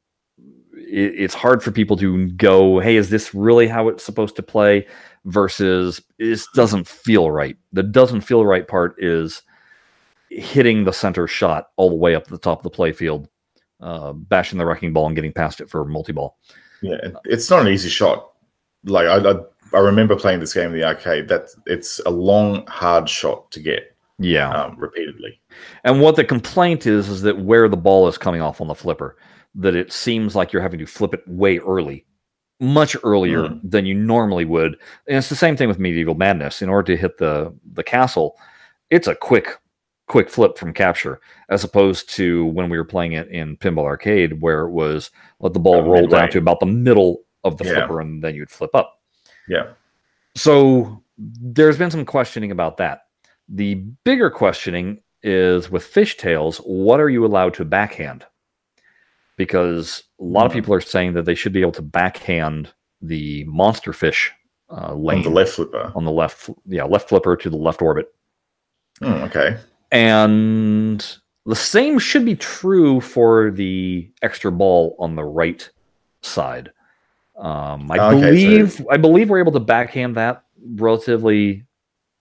[0.88, 4.44] It- It's hard for people to go, "Hey, is this really how it's supposed to
[4.44, 4.88] play?"
[5.26, 9.42] Versus, "This doesn't feel right." The doesn't feel right part is
[10.30, 13.28] hitting the center shot all the way up to the top of the playfield,
[13.82, 16.38] uh, bashing the wrecking ball and getting past it for multi-ball.
[16.82, 18.32] Yeah, it's not an easy shot.
[18.84, 19.36] Like I, I,
[19.74, 21.28] I remember playing this game in the arcade.
[21.28, 24.50] That it's a long, hard shot to get Yeah.
[24.52, 25.40] um, repeatedly.
[25.84, 28.76] And what the complaint is is that where the ball is coming off on the
[28.76, 29.18] flipper,
[29.56, 32.06] that it seems like you're having to flip it way early,
[32.60, 33.60] much earlier Mm.
[33.64, 34.74] than you normally would.
[35.08, 36.62] And it's the same thing with Medieval Madness.
[36.62, 38.38] In order to hit the the castle,
[38.90, 39.58] it's a quick
[40.08, 44.40] quick flip from capture, as opposed to when we were playing it in Pinball Arcade,
[44.40, 47.64] where it was let the ball Oh, roll down to about the middle of the
[47.66, 47.74] Yeah.
[47.74, 49.00] flipper, and then you'd flip up.
[49.48, 49.70] Yeah.
[50.36, 53.02] So there's been some questioning about that.
[53.50, 58.26] The bigger questioning is with Fish Tales, what are you allowed to backhand?
[59.38, 60.58] Because a lot of Hmm.
[60.60, 64.32] people are saying that they should be able to backhand the monster fish
[64.72, 65.92] uh, lane On the left flipper.
[65.96, 68.08] on the left, yeah, left flipper to the left orbit.
[69.00, 69.58] Hmm, okay.
[69.92, 71.06] And
[71.46, 75.70] the same should be true for the extra ball on the right
[76.22, 76.72] side.
[77.38, 80.44] Um, I Okay, so- believe I believe we're able to backhand that
[80.76, 81.66] relatively,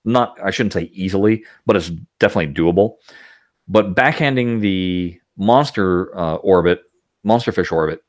[0.05, 1.91] not I shouldn't say easily, but it's
[2.21, 2.97] definitely doable.
[3.69, 6.83] But backhanding the monster uh, orbit,
[7.25, 8.01] monster fish orbit,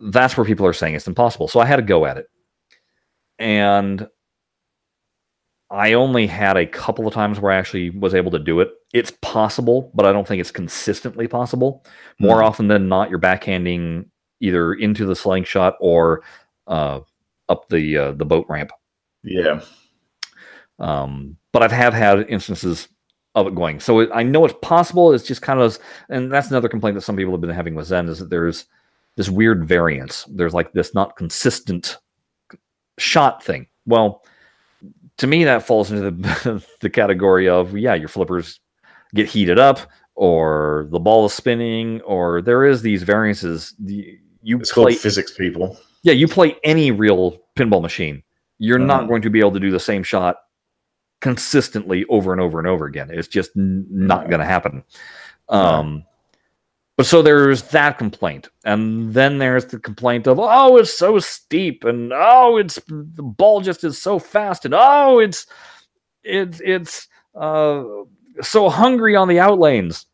[0.00, 1.48] that's where people are saying it's impossible.
[1.48, 2.28] So I had to go at it,
[3.38, 4.06] and
[5.70, 8.70] I only had a couple of times where I actually was able to do it.
[8.92, 11.84] It's possible, but I don't think it's consistently possible.
[12.20, 12.44] More Hmm.
[12.44, 14.06] often than not, you're backhanding
[14.40, 16.22] either into the slingshot or
[16.66, 17.00] uh,
[17.48, 18.70] up the uh, the boat ramp.
[19.22, 19.60] Yeah.
[20.78, 22.88] Um, but I've have had instances
[23.36, 23.78] of it going.
[23.78, 25.12] So it, I know it's possible.
[25.12, 25.78] It's just kind of,
[26.08, 28.64] and that's another complaint that some people have been having with Zen is that there's
[29.16, 30.24] this weird variance.
[30.28, 31.98] There's like this not consistent
[32.98, 33.66] shot thing.
[33.86, 34.24] Well,
[35.18, 38.60] to me, that falls into the the category of yeah, your flippers
[39.14, 39.80] get heated up,
[40.14, 43.74] or the ball is spinning, or there is these variances.
[43.84, 45.78] You It's play called physics, people.
[46.02, 48.22] yeah, you play any real pinball machine,
[48.58, 49.08] you're not Mhm.
[49.08, 50.36] going to be able to do the same shot
[51.26, 53.10] consistently over and over and over again.
[53.10, 54.84] It's just n- not going to happen.
[55.48, 56.04] Um,
[56.96, 61.84] but so there's that complaint, and then there's the complaint of oh, it's so steep,
[61.84, 65.46] and oh, it's the ball just is so fast, and oh, it's
[66.22, 67.84] it's it's uh,
[68.40, 70.06] so hungry on the outlanes.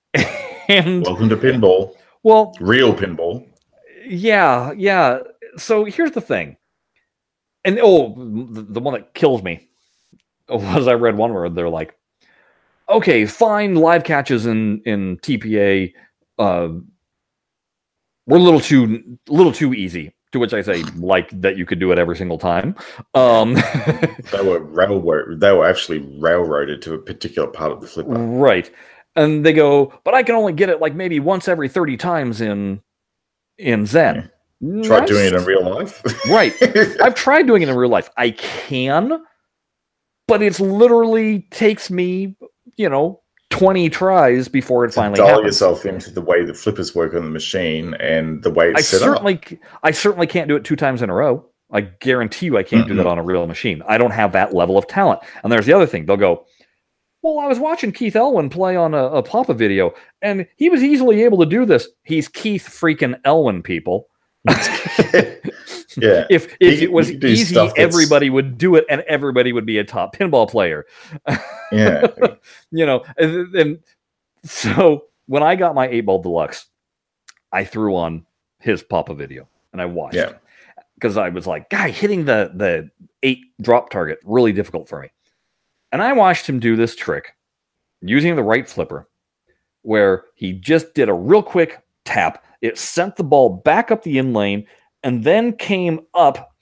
[0.68, 1.96] and Welcome to pinball.
[2.22, 3.46] well, Real pinball.
[4.06, 5.18] yeah, yeah.
[5.58, 6.56] So here's the thing,
[7.64, 8.14] and oh,
[8.50, 9.65] the, the one that kills me
[10.48, 11.96] was I read one where they're like,
[12.88, 15.92] "Okay, fine, live catches in in TPA
[16.38, 16.68] uh,
[18.26, 21.64] were a little too a little too easy." To which I say, like that you
[21.64, 22.74] could do it every single time.
[23.14, 23.54] Um,
[24.32, 25.40] They were railroad.
[25.40, 28.10] They were actually railroaded to a particular part of the flipper.
[28.10, 28.68] right,
[29.14, 32.40] and they go, "But I can only get it like maybe once every thirty times
[32.40, 32.82] in
[33.58, 34.30] in Zen."
[34.82, 36.02] Try doing it in real life.
[36.30, 36.54] Right.
[37.02, 38.08] I've tried doing it in real life.
[38.16, 39.22] I can,
[40.28, 42.36] but it's literally takes me,
[42.76, 45.46] you know, 20 tries before it finally dial happens.
[45.46, 48.82] yourself into the way the flippers work on the machine and the way it's I
[48.82, 49.40] set certainly
[49.82, 51.46] I certainly can't do it two times in a row.
[51.72, 53.82] I guarantee you I can't do that on a real machine.
[53.88, 55.20] I don't have that level of talent.
[55.42, 56.06] And there's the other thing.
[56.06, 56.46] They'll go,
[57.22, 60.80] well, I was watching Keith Elwin play on a, a PAPA video, and he was
[60.80, 61.88] easily able to do this.
[62.04, 64.06] He's Keith freaking Elwin, people.
[65.96, 66.24] yeah.
[66.30, 69.66] if if it was he can do easy, everybody would do it, and everybody would
[69.66, 70.86] be a top pinball player.
[71.72, 72.06] Yeah.
[72.70, 73.78] you know, and, and
[74.44, 76.66] so when I got my eight ball deluxe,
[77.52, 78.26] I threw on
[78.60, 80.16] his PAPA video and I watched.
[80.16, 80.32] Yeah.
[80.94, 82.90] Because I was like, guy, hitting the the
[83.22, 85.08] eight drop target really difficult for me.
[85.92, 87.34] And I watched him do this trick
[88.00, 89.08] using the right flipper,
[89.82, 92.44] where he just did a real quick tap.
[92.62, 94.66] It sent the ball back up the in lane
[95.02, 96.52] and then came up.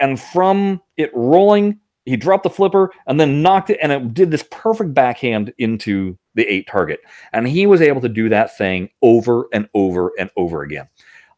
[0.00, 4.32] And from it rolling, he dropped the flipper and then knocked it, and it did
[4.32, 7.00] this perfect backhand into the eight target.
[7.32, 10.88] And he was able to do that thing over and over and over again.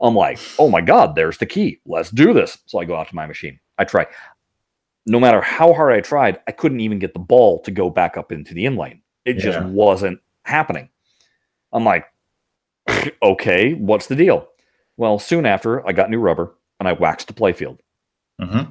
[0.01, 1.81] I'm like, oh my God, there's the key.
[1.85, 2.59] Let's do this.
[2.67, 3.61] So I go out to my machine.
[3.77, 4.07] I try.
[5.07, 8.17] No matter how hard I tried, I couldn't even get the ball to go back
[8.17, 9.03] up into the in lane.
[9.27, 10.89] It just wasn't happening.
[11.73, 12.07] I'm like,
[13.23, 14.49] okay, what's the deal?
[14.97, 17.79] Well, soon after, I got new rubber and I waxed the playfield.
[18.41, 18.71] hmm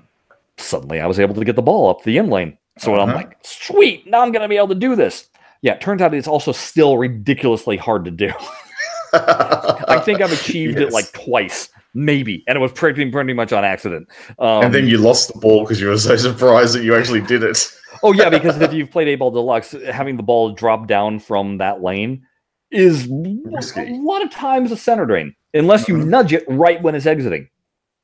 [0.58, 2.58] Suddenly, I was able to get the ball up the in lane.
[2.78, 3.18] So I'm Uh-huh.
[3.18, 5.28] like, sweet, now I'm going to be able to do this.
[5.62, 8.32] Yeah, it turns out it's also still ridiculously hard to do.
[9.14, 13.64] I think I've achieved it like twice, maybe, and it was pretty pretty much on
[13.64, 14.08] accident.
[14.40, 17.22] Um, and then you lost the ball because you were so surprised that you actually
[17.22, 17.72] did it.
[18.02, 21.60] oh yeah, because if you've played Eight Ball Deluxe, having the ball drop down from
[21.60, 22.26] that lane
[22.74, 23.82] is Risky.
[23.82, 26.08] a lot of times a center drain, unless you Mhm.
[26.08, 27.48] nudge it right when it's exiting.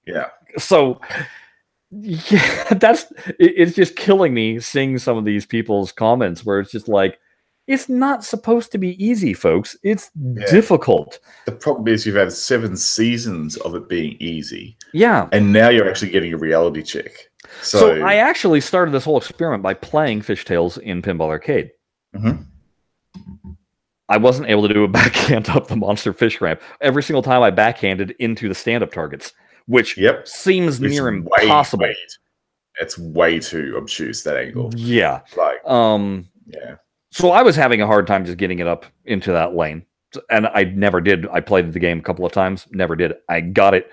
[0.06, 0.28] Yeah.
[0.58, 1.00] So
[1.92, 6.72] yeah, that's it, it's just killing me seeing some of these people's comments where it's
[6.72, 7.20] just like.
[7.68, 9.78] It's not supposed to be easy, folks.
[9.84, 10.44] It's Yeah.
[10.50, 11.20] difficult.
[11.46, 15.30] The problem is you've had seven seasons of it being easy, Yeah.
[15.32, 17.12] and now you're actually getting a reality check.
[17.62, 21.70] So, So, I actually started this whole experiment by playing Fish Tales in Pinball Arcade.
[22.16, 22.46] Mhm.
[24.10, 27.41] I wasn't able to do a backhand up the monster fish ramp every single time
[27.43, 29.34] I backhanded into the stand-up targets,
[29.68, 31.84] which yep, seems It's near impossible.
[31.84, 31.95] way-
[32.82, 34.72] it's way too obtuse that angle.
[34.76, 35.22] Yeah.
[35.38, 36.30] Like, Um.
[36.47, 36.76] yeah,
[37.12, 39.86] So I was having a hard time just getting it up into that lane,
[40.30, 41.28] and I never did.
[41.28, 43.16] I played the game a couple of times, never did.
[43.28, 43.91] I got it,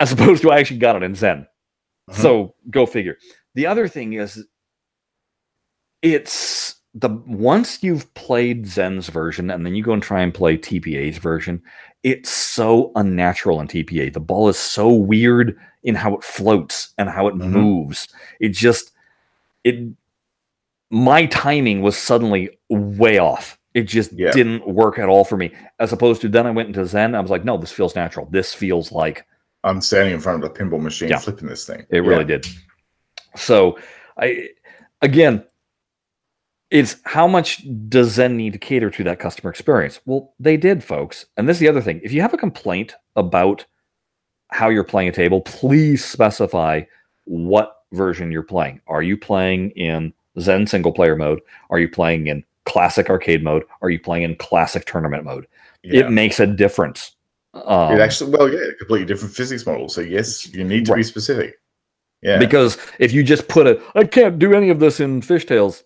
[0.00, 1.46] as opposed to I actually got it in Zen.
[2.10, 2.14] Mhm.
[2.14, 3.18] So go figure.
[3.54, 4.42] The other thing is,
[6.02, 10.56] it's the once you've played Zen's version and then you go and try and play
[10.56, 11.62] TPA's version,
[12.02, 14.12] it's so unnatural in TPA.
[14.12, 17.50] The ball is so weird in how it floats and how it Mhm.
[17.50, 18.08] moves.
[18.40, 18.92] It just
[19.64, 19.76] it
[20.90, 23.56] my timing was suddenly way off.
[23.74, 24.32] It just Yeah.
[24.32, 25.52] didn't work at all for me.
[25.78, 28.26] As opposed to then I went into Zen, I was like, no, this feels natural.
[28.32, 29.24] This feels like
[29.62, 31.18] I'm standing in front of a pinball machine Yeah.
[31.18, 31.86] flipping this thing.
[31.90, 32.46] it really did.
[33.36, 33.78] So
[34.18, 34.48] I
[35.02, 35.44] again
[36.70, 40.00] it's how much does Zen need to cater to that customer experience?
[40.06, 41.26] Well, they did, folks.
[41.36, 42.00] And this is the other thing.
[42.04, 43.64] If you have a complaint about
[44.48, 46.82] how you're playing a table, please specify
[47.24, 48.80] what version you're playing.
[48.86, 51.40] Are you playing in Zen single player mode?
[51.70, 53.64] Are you playing in classic arcade mode?
[53.82, 55.46] Are you playing in classic tournament mode?
[55.82, 56.00] Yeah.
[56.00, 57.16] It makes a difference.
[57.52, 59.88] Um, it actually, well, yeah, completely different physics model.
[59.88, 61.56] So yes, you need to be specific.
[62.22, 65.46] Yeah, Because if you just put a, I can't do any of this in Fish
[65.46, 65.82] Tales.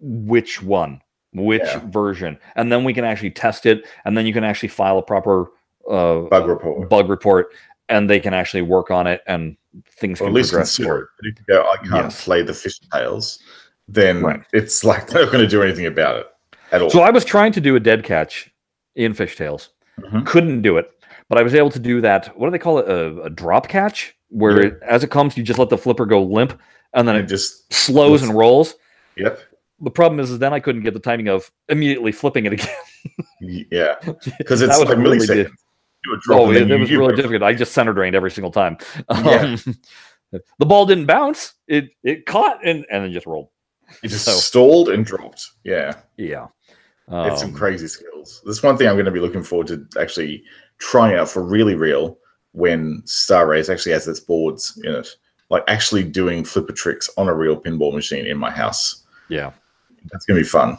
[0.00, 1.00] Which one?
[1.32, 1.80] Which Yeah.
[1.86, 2.38] version?
[2.56, 5.46] And then we can actually test it, and then you can actually file a proper
[5.90, 6.88] uh, bug report.
[6.90, 7.46] bug report,
[7.88, 9.56] and they can actually work on it, and
[9.98, 11.08] things or can at least progress consider it.
[11.20, 12.24] If you go, I can't Yes.
[12.24, 13.38] play the Fish Tales,
[13.88, 14.40] then Right.
[14.52, 16.26] it's like they're not going to do anything about it
[16.72, 16.90] at all.
[16.90, 18.50] So I was trying to do a dead catch
[18.96, 19.70] in Fish Tales,
[20.00, 20.26] Mhm.
[20.26, 20.90] couldn't do it,
[21.28, 22.36] but I was able to do that.
[22.38, 22.88] What do they call it?
[22.88, 24.66] A, a drop catch, where Yeah.
[24.68, 26.58] it, as it comes, you just let the flipper go limp,
[26.92, 28.74] and then and it it just, slows and rolls.
[29.16, 29.40] yep,
[29.80, 32.74] The problem is, is then I couldn't get the timing of immediately flipping it again.
[33.40, 33.94] yeah,
[34.38, 35.46] because it's was like really milliseconds.
[35.46, 35.50] di-
[36.04, 37.42] You drop Oh, it, it was really difficult.
[37.42, 38.76] I just center drained every single time.
[39.24, 39.56] Yeah.
[39.56, 41.54] Um, the ball didn't bounce.
[41.68, 43.48] It it caught and and then just rolled.
[44.02, 45.46] It just so- stalled and dropped.
[45.64, 46.48] Yeah, Yeah.
[47.10, 48.42] it's some Um, crazy skills.
[48.44, 50.42] This one thing I'm going to be looking forward to actually
[50.78, 52.18] trying out for really real
[52.52, 55.08] when Star Race actually has its boards in it,
[55.48, 59.04] like actually doing flipper tricks on a real pinball machine in my house.
[59.30, 59.52] yeah.
[60.10, 60.78] That's going to be fun.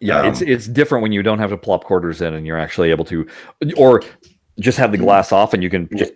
[0.00, 2.58] Yeah, it's Um, it's different when you don't have to plop quarters in and you're
[2.58, 3.26] actually able to,
[3.76, 4.02] or
[4.60, 6.12] just have the glass off and you can just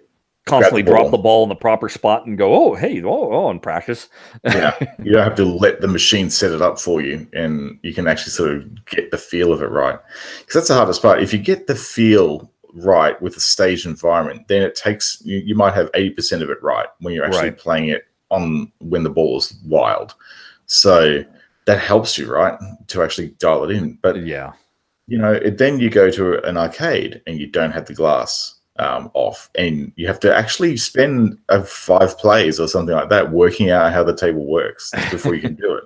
[0.47, 3.51] constantly the drop the ball in the proper spot and go, oh hey, oh oh,
[3.51, 4.09] and practice.
[4.45, 7.95] yeah you don't have to let the machine set it up for you and you
[7.95, 9.99] can actually sort of get the feel of it right
[10.41, 14.47] because that's the hardest part if you get the feel right with a stage environment
[14.49, 17.59] then it takes you, you might have 80% of it right when you're actually Right.
[17.59, 20.15] playing it on when the ball is wild
[20.67, 21.23] so
[21.71, 22.59] that helps you right
[22.89, 23.97] to actually dial it in.
[24.03, 24.55] But yeah,
[25.07, 28.57] you know, it, then you go to an arcade and you don't have the glass
[28.81, 33.31] um, off, and you have to actually spend uh, five plays or something like that
[33.31, 35.85] working out how the table works before you can do it.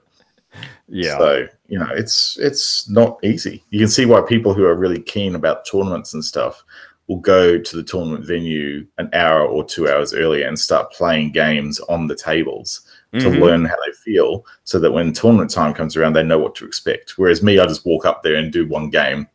[0.89, 3.62] yeah, So you know, it's it's not easy.
[3.68, 6.64] You can see why people who are really keen about tournaments and stuff
[7.09, 11.32] will go to the tournament venue an hour or two hours earlier and start playing
[11.32, 12.80] games on the tables
[13.14, 13.40] to Mhm.
[13.40, 16.66] learn how they feel so that when tournament time comes around, they know what to
[16.66, 17.12] expect.
[17.16, 19.26] Whereas me, I just walk up there and do one game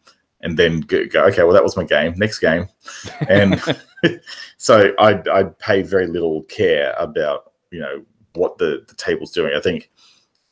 [0.41, 2.13] and then go, go okay, well, that was my game.
[2.17, 2.67] Next game.
[3.29, 3.61] And
[4.57, 8.03] so I, I pay very little care about, you know,
[8.33, 9.53] what the, the table's doing.
[9.55, 9.89] I think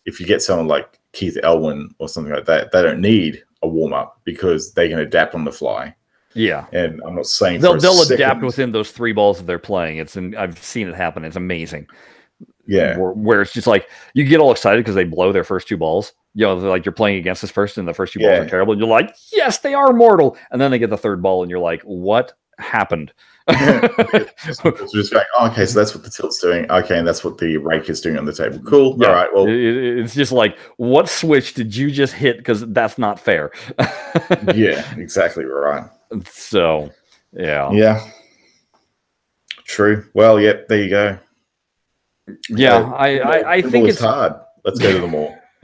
[0.05, 3.67] if you get someone like Keith Elwin or something like that, they don't need a
[3.67, 5.95] warm up because they can adapt on the fly.
[6.33, 6.65] yeah.
[6.73, 9.97] And I'm not saying They'll they'll second- adapt within those three balls that they're playing.
[9.97, 11.23] It's and I've seen it happen.
[11.25, 11.87] It's amazing.
[12.67, 12.97] Yeah.
[12.97, 15.77] where, where it's just like you get all excited because they blow their first two
[15.77, 16.13] balls.
[16.33, 18.73] You know, like you're playing against this person, and the first two balls are terrible.
[18.73, 20.37] And you're like, yes, they are mortal.
[20.51, 23.11] And then they get the third ball, and you're like, what happened?
[23.49, 26.69] It's just going, oh, okay, so that's what the tilt's doing.
[26.69, 28.59] Okay, and that's what the rake is doing on the table.
[28.59, 28.97] Cool.
[28.99, 29.07] Yeah.
[29.07, 29.29] All right.
[29.33, 29.53] Well, it-
[29.99, 32.37] it's just like, what switch did you just hit?
[32.37, 33.51] Because that's not fair.
[34.53, 35.85] yeah, exactly right.
[36.25, 36.91] so,
[37.33, 38.05] yeah, Yeah.
[39.63, 40.05] True.
[40.13, 41.17] Well, yep, there you go.
[42.49, 42.91] Yeah.
[42.97, 44.35] I, I, I think it's hard.
[44.65, 45.37] Let's go to the mall.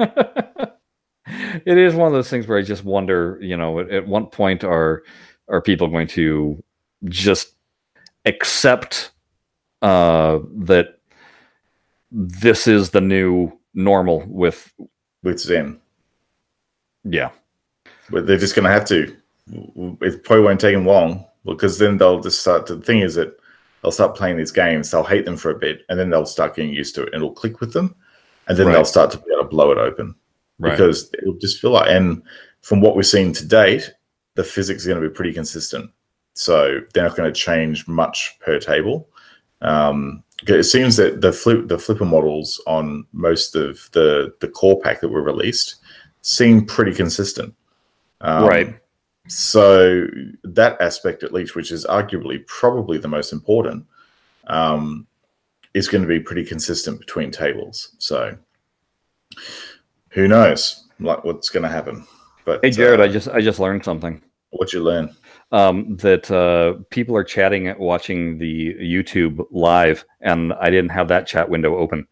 [1.66, 4.32] it is one of those things where I just wonder, you know, at, at what
[4.32, 5.04] point are
[5.50, 6.64] are people going to
[7.06, 7.56] just
[8.26, 9.12] accept
[9.82, 11.00] uh, that
[12.12, 14.74] this is the new normal with
[15.24, 15.80] with Zen.
[17.04, 17.30] yeah
[18.10, 19.16] But they're just going to have to.
[20.02, 22.68] It probably won't take them long because then they'll just start.
[22.68, 23.38] To, the thing is that
[23.84, 24.90] they'll start playing these games.
[24.90, 27.16] They'll hate them for a bit, and then they'll start getting used to it, and
[27.16, 27.96] it'll click with them,
[28.48, 28.74] and then Right.
[28.74, 30.16] they'll start to be able to blow it open
[30.60, 31.90] right because it'll just feel like.
[31.90, 32.24] And
[32.62, 33.94] from what we've seen to date,
[34.36, 35.92] the physics are going to be pretty consistent.
[36.34, 39.08] So they're not going to change much per table.
[39.62, 44.80] Um, it seems that the flip the flipper models on most of the the core
[44.80, 45.76] pack that were released
[46.22, 47.54] seem pretty consistent.
[48.22, 48.80] Um, Right.
[49.28, 50.06] So
[50.44, 53.86] that aspect, at least, which is arguably probably the most important,
[54.48, 55.08] um,
[55.74, 57.96] is going to be pretty consistent between tables.
[58.00, 58.38] So
[60.10, 62.06] who knows like what's going to happen.
[62.46, 64.22] But Hey Jared, uh, I just I just learned something.
[64.52, 65.16] what'd you learn?
[65.52, 71.08] Um, that uh, people are chatting at watching the YouTube live, and I didn't have
[71.10, 72.08] that chat window open.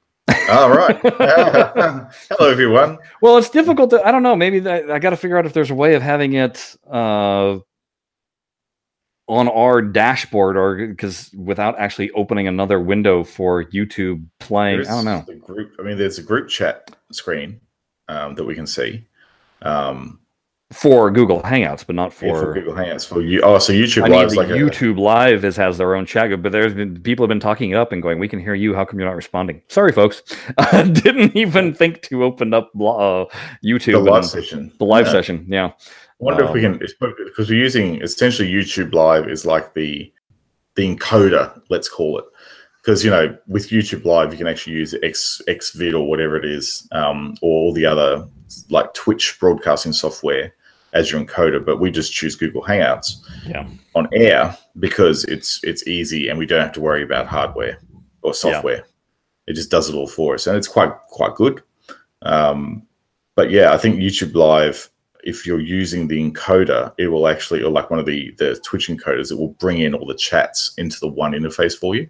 [0.49, 0.99] All right.
[1.01, 2.97] Hello, everyone.
[3.21, 4.05] Well, it's difficult to.
[4.05, 4.35] I don't know.
[4.35, 7.57] Maybe that, I got to figure out if there's a way of having it uh,
[9.27, 14.77] on our dashboard, or because without actually opening another window for YouTube playing.
[14.77, 15.23] There's I don't know.
[15.27, 15.73] The group.
[15.79, 17.61] I mean, there's a group chat screen
[18.07, 19.05] um, that we can see.
[19.61, 20.20] Um,
[20.71, 22.53] For Google Hangouts, but not yeah, for for.
[22.53, 23.41] Google Hangouts for you.
[23.41, 26.41] Oh, so YouTube I mean, Live like a, YouTube Live is has their own chat,
[26.41, 28.73] but there's been people have been talking it up and going, "We can hear you.
[28.73, 30.21] How come you're not responding?" Sorry, folks.
[30.57, 33.25] I didn't even think to open up uh,
[33.65, 34.71] YouTube the live session.
[34.79, 35.11] the live Yeah.
[35.11, 35.45] session.
[35.49, 35.71] Yeah, I
[36.19, 36.87] wonder if we Um, can
[37.25, 40.11] because we're using essentially YouTube Live is like the
[40.75, 42.25] the encoder, let's call it.
[42.81, 46.45] Because you know, with YouTube Live, you can actually use X XVid or whatever it
[46.45, 48.25] is, um, or all the other
[48.69, 50.53] like Twitch broadcasting software
[50.93, 51.63] as your encoder.
[51.63, 53.67] But we just choose Google Hangouts yeah.
[53.95, 57.79] on air because it's it's easy and we don't have to worry about hardware
[58.21, 58.85] or software.
[59.47, 61.61] It just does it all for us, and it's quite quite good.
[62.21, 62.87] Um,
[63.35, 64.89] but yeah, I think YouTube Live,
[65.23, 68.87] if you're using the encoder, it will actually, or like one of the the Twitch
[68.87, 72.09] encoders, it will bring in all the chats into the one interface for you.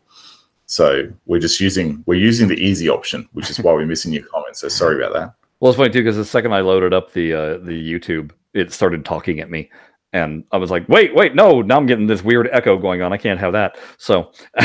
[0.66, 4.24] So we're just using we're using the easy option, which is why we're missing your
[4.24, 4.60] comments.
[4.60, 5.34] So sorry about that.
[5.60, 8.72] Well, it's funny too because the second I loaded up the uh, the YouTube, it
[8.74, 9.70] started talking at me,
[10.14, 13.14] and I was like, "Wait, wait, no!" Now I'm getting this weird echo going on.
[13.14, 13.78] I can't have that.
[13.98, 14.32] So,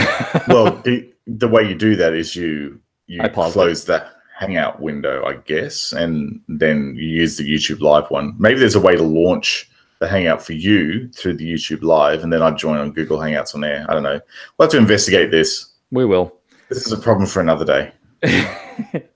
[0.49, 3.59] Well, the the way you do that is you you paused it.
[3.61, 4.07] close the
[4.39, 8.35] Hangout window, I guess, and then you use the YouTube Live one.
[8.39, 12.31] Maybe there's a way to launch the Hangout for you through the YouTube Live, and
[12.33, 13.87] then I join on Google Hangouts on there.
[13.89, 14.21] I don't know.
[14.59, 15.73] We'll have to investigate this.
[15.91, 16.35] we will.
[16.69, 17.93] This is a problem for another day.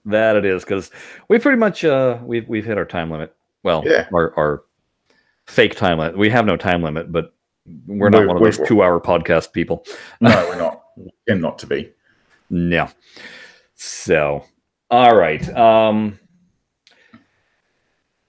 [0.04, 0.90] that it is because
[1.28, 3.34] we pretty much uh we've we've hit our time limit.
[3.62, 4.08] Well, Yeah.
[4.14, 4.62] our our
[5.46, 6.16] fake time limit.
[6.16, 7.34] We have no time limit, but
[7.86, 9.84] we're not We're- one of those two hour podcast people.
[10.20, 10.82] No, we're not.
[10.96, 11.92] We not to be.
[12.50, 12.88] No.
[13.74, 14.44] So,
[14.90, 15.48] all right.
[15.56, 16.18] Um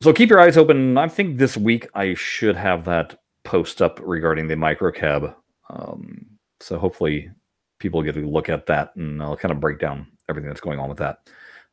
[0.01, 0.97] so keep your eyes open.
[0.97, 5.35] I think this week I should have that post up regarding the microcab.
[5.69, 6.25] Um
[6.59, 7.31] so hopefully
[7.79, 10.79] people get to look at that and I'll kind of break down everything that's going
[10.79, 11.27] on with that.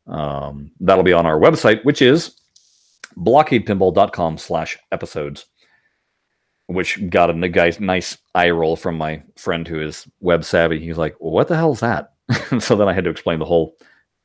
[0.06, 2.34] Um, that'll be on our website, which is
[3.18, 5.46] blahcadepinball.com slash episodes,
[6.66, 10.80] which got a guy's nice eye roll from my friend who is web savvy.
[10.80, 12.12] He's like, well, what the hell's that?
[12.60, 13.74] so then I had to explain the whole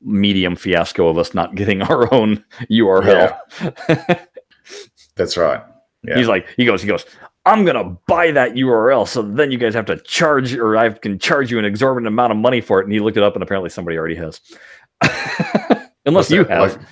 [0.02, 3.38] medium fiasco of us not getting our own URL.
[5.16, 5.64] That's right.
[6.04, 6.18] Yeah.
[6.18, 7.06] He's like, he goes, he goes,
[7.46, 11.20] I'm gonna buy that URL, so then you guys have to charge, or I can
[11.20, 12.86] charge you an exorbitant amount of money for it.
[12.86, 14.40] And he looked it up, and apparently somebody already has.
[16.06, 16.52] Unless What's you that?
[16.52, 16.78] have.
[16.78, 16.88] Like,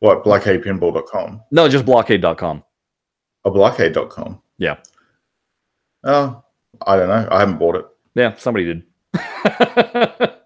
[0.00, 0.24] what?
[0.24, 1.42] Blahcadepinball.com?
[1.50, 2.62] no, just blahcade.com.
[3.44, 4.42] Or oh, blahcade.com?
[4.58, 4.76] Yeah.
[6.04, 6.42] Oh,
[6.86, 7.28] I don't know.
[7.30, 7.86] I haven't bought it.
[8.14, 10.32] Yeah, somebody did.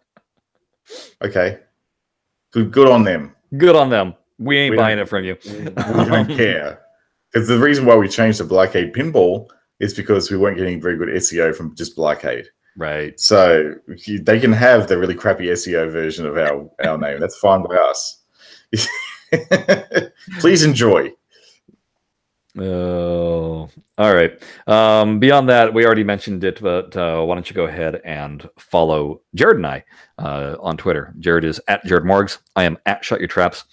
[1.22, 1.58] Okay.
[2.52, 3.34] Good, good on them.
[3.56, 4.14] Good on them.
[4.38, 5.36] We ain't We buying it from you.
[5.44, 6.80] we don't care.
[7.32, 10.96] Because the reason why we changed to Blahcade Pinball is because we weren't getting very
[10.96, 12.46] good SEO from just Blahcade.
[12.76, 13.18] Right.
[13.20, 13.74] So
[14.22, 17.20] they can have the really crappy SEO version of our, our name.
[17.20, 18.22] That's fine by us.
[20.40, 21.12] Please enjoy.
[22.58, 24.42] Oh, all right.
[24.66, 28.48] Um, beyond that, we already mentioned it, but uh, why don't you go ahead and
[28.58, 29.84] follow Jared and I
[30.18, 31.14] uh, on Twitter?
[31.20, 32.38] Jared is at Jared Morgs.
[32.56, 33.64] I am at Shut Your Traps.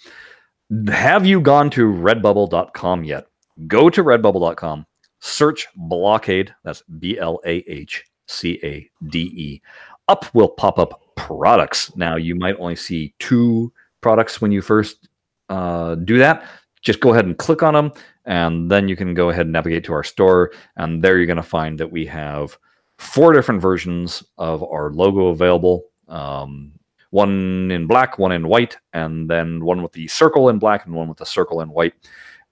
[0.88, 3.26] Have you gone to redbubble.com yet?
[3.66, 4.86] Go to redbubble.com,
[5.18, 6.50] search Blahcade.
[6.62, 9.62] That's B L A H C A D E.
[10.06, 11.94] Up will pop up products.
[11.96, 15.07] Now, you might only see two products when you first
[15.48, 16.44] uh, do that.
[16.82, 17.92] Just go ahead and click on them
[18.28, 21.36] and then you can go ahead and navigate to our store and there you're going
[21.36, 22.56] to find that we have
[22.98, 26.72] four different versions of our logo available um,
[27.10, 30.94] one in black one in white and then one with the circle in black and
[30.94, 31.94] one with the circle in white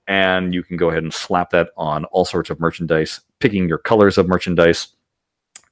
[0.09, 3.79] and you can go ahead and slap that on all sorts of merchandise picking your
[3.79, 4.89] colors of merchandise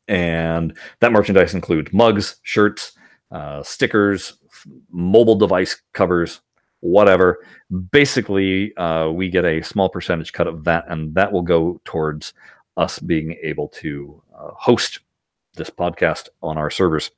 [0.06, 2.92] and that merchandise includes mugs shirts
[3.30, 4.34] uh, stickers
[4.90, 6.40] mobile device covers
[6.84, 7.38] whatever.
[7.90, 12.34] Basically uh, we get a small percentage cut of that and that will go towards
[12.76, 15.00] us being able to uh, host
[15.54, 17.10] this podcast on our servers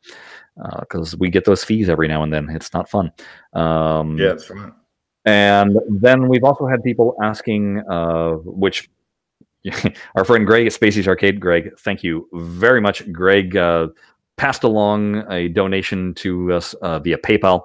[0.81, 2.49] because we get those fees every now and then.
[2.51, 3.11] It's not fun.
[3.53, 4.73] Um, Yeah, that's right.
[5.25, 8.89] and then we've also had people asking uh, which
[10.15, 13.11] our friend greg at spacey's arcade greg thank you very much.
[13.13, 13.89] Greg uh,
[14.37, 17.63] passed along a donation to us uh, via paypal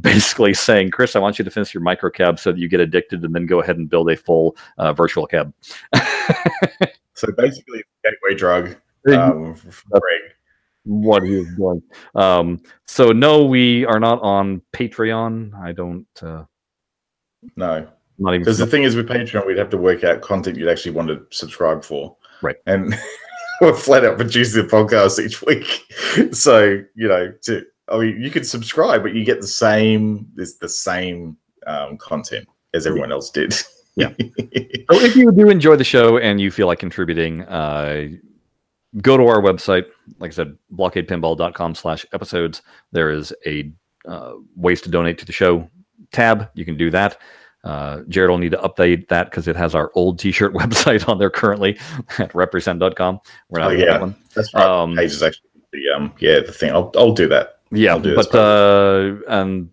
[0.00, 2.80] basically saying, "Chris, I want you to finish your micro cab so that you get
[2.80, 5.52] addicted, and then go ahead and build a full uh, virtual cab."
[7.14, 8.76] so basically, gateway drug.
[9.08, 9.56] Um,
[10.84, 11.82] What he is doing.
[12.14, 15.54] Um, so no, we are not on Patreon.
[15.54, 16.06] I don't.
[16.20, 16.44] Uh,
[17.56, 17.86] no,
[18.18, 20.68] not even because the thing is with Patreon, we'd have to work out content you'd
[20.68, 22.16] actually want to subscribe for.
[22.42, 22.56] Right.
[22.66, 22.94] And
[23.60, 25.86] we're flat out producing the podcast each week.
[26.32, 30.56] So, you know, to I mean you could subscribe, but you get the same it's
[30.56, 31.36] the same
[31.66, 33.54] um, content as everyone else did.
[33.96, 34.12] Yeah.
[34.18, 38.08] so if you do enjoy the show and you feel like contributing, uh,
[38.98, 39.86] go to our website.
[40.18, 42.62] Like I said, blahcadepinball.com slash episodes.
[42.92, 43.70] There is a
[44.06, 45.68] uh, ways to donate to the show
[46.12, 46.50] tab.
[46.54, 47.18] You can do that.
[47.62, 51.18] Uh, Jared will need to update that because it has our old T-shirt website on
[51.18, 51.78] there currently
[52.18, 53.20] at represent.com.
[53.48, 53.84] We're not oh, yeah.
[53.86, 54.16] that one.
[54.34, 54.64] That's right.
[54.64, 56.72] Um, Page is actually the um, yeah the thing.
[56.72, 57.59] I'll I'll do that.
[57.70, 59.70] Yeah, do but uh, um,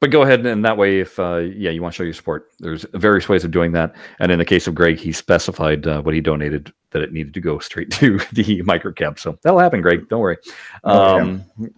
[0.00, 2.48] but go ahead and that way, if uh, yeah, you want to show your support,
[2.60, 3.94] there's various ways of doing that.
[4.20, 7.34] And in the case of Greg, he specified uh, what he donated that it needed
[7.34, 9.18] to go straight to the microcab.
[9.18, 10.08] So that'll happen, Greg.
[10.08, 10.38] Don't worry.
[10.84, 11.68] Um, yeah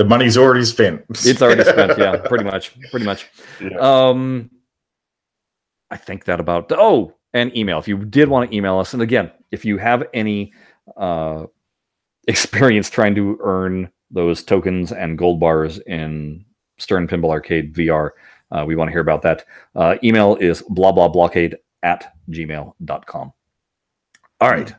[0.00, 1.04] the money's already spent.
[1.10, 1.98] it's already spent.
[1.98, 2.74] Yeah, pretty much.
[2.90, 3.28] Pretty much.
[3.60, 3.76] Yeah.
[3.76, 4.50] Um,
[5.90, 6.72] I think that about.
[6.72, 7.78] Oh, and email.
[7.78, 10.54] If you did want to email us, and again, if you have any
[10.96, 11.44] uh,
[12.28, 16.44] experience trying to earn those tokens and gold bars in
[16.78, 18.10] Stern Pinball Arcade VR,
[18.50, 19.44] uh, we want to hear about that.
[19.74, 23.32] Uh, email is blah blah blahcade at gmail.com.
[24.40, 24.74] All right.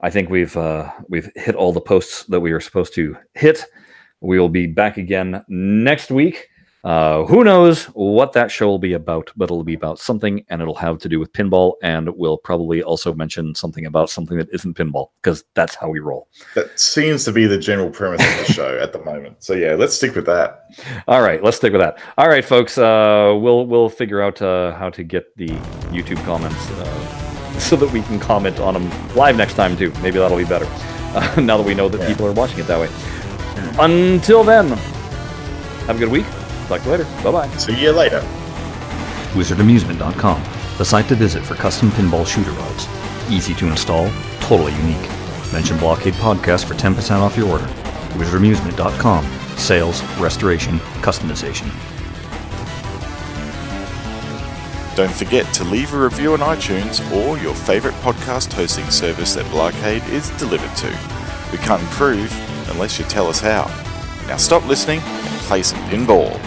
[0.00, 3.64] I think we've uh, we've hit all the posts that we are supposed to hit.
[4.20, 6.48] We will be back again next week.
[6.84, 10.60] Uh, who knows what that show will be about, but it'll be about something and
[10.60, 11.74] it'll have to do with pinball.
[11.82, 16.00] And we'll probably also mention something about something that isn't pinball because that's how we
[16.00, 16.28] roll.
[16.54, 19.42] That seems to be the general premise of the show at the moment.
[19.42, 20.66] So, yeah, let's stick with that.
[21.08, 21.98] All right, let's stick with that.
[22.18, 25.48] All right, folks, uh, we'll, we'll figure out uh, how to get the
[25.88, 29.90] YouTube comments uh, so that we can comment on them live next time, too.
[30.02, 30.66] Maybe that'll be better
[31.40, 32.08] now that we know that yeah.
[32.08, 32.90] people are watching it that way.
[33.78, 34.68] Until then,
[35.86, 36.26] have a good week.
[36.68, 37.04] Talk to you later.
[37.22, 37.48] Bye bye.
[37.56, 38.20] See you later.
[39.34, 40.42] WizardAmusement.com,
[40.78, 42.88] the site to visit for custom pinball shooter rods.
[43.28, 44.08] Easy to install,
[44.40, 45.10] totally unique.
[45.52, 47.66] Mention Blahcade Podcast for 10% off your order.
[48.14, 49.24] WizardAmusement.com,
[49.56, 51.68] sales, restoration, customization.
[54.94, 59.44] Don't forget to leave a review on iTunes or your favorite podcast hosting service that
[59.46, 60.86] Blahcade is delivered to.
[61.50, 62.32] We can't improve
[62.70, 63.64] unless you tell us how.
[64.28, 66.40] Now stop listening and play some pinball.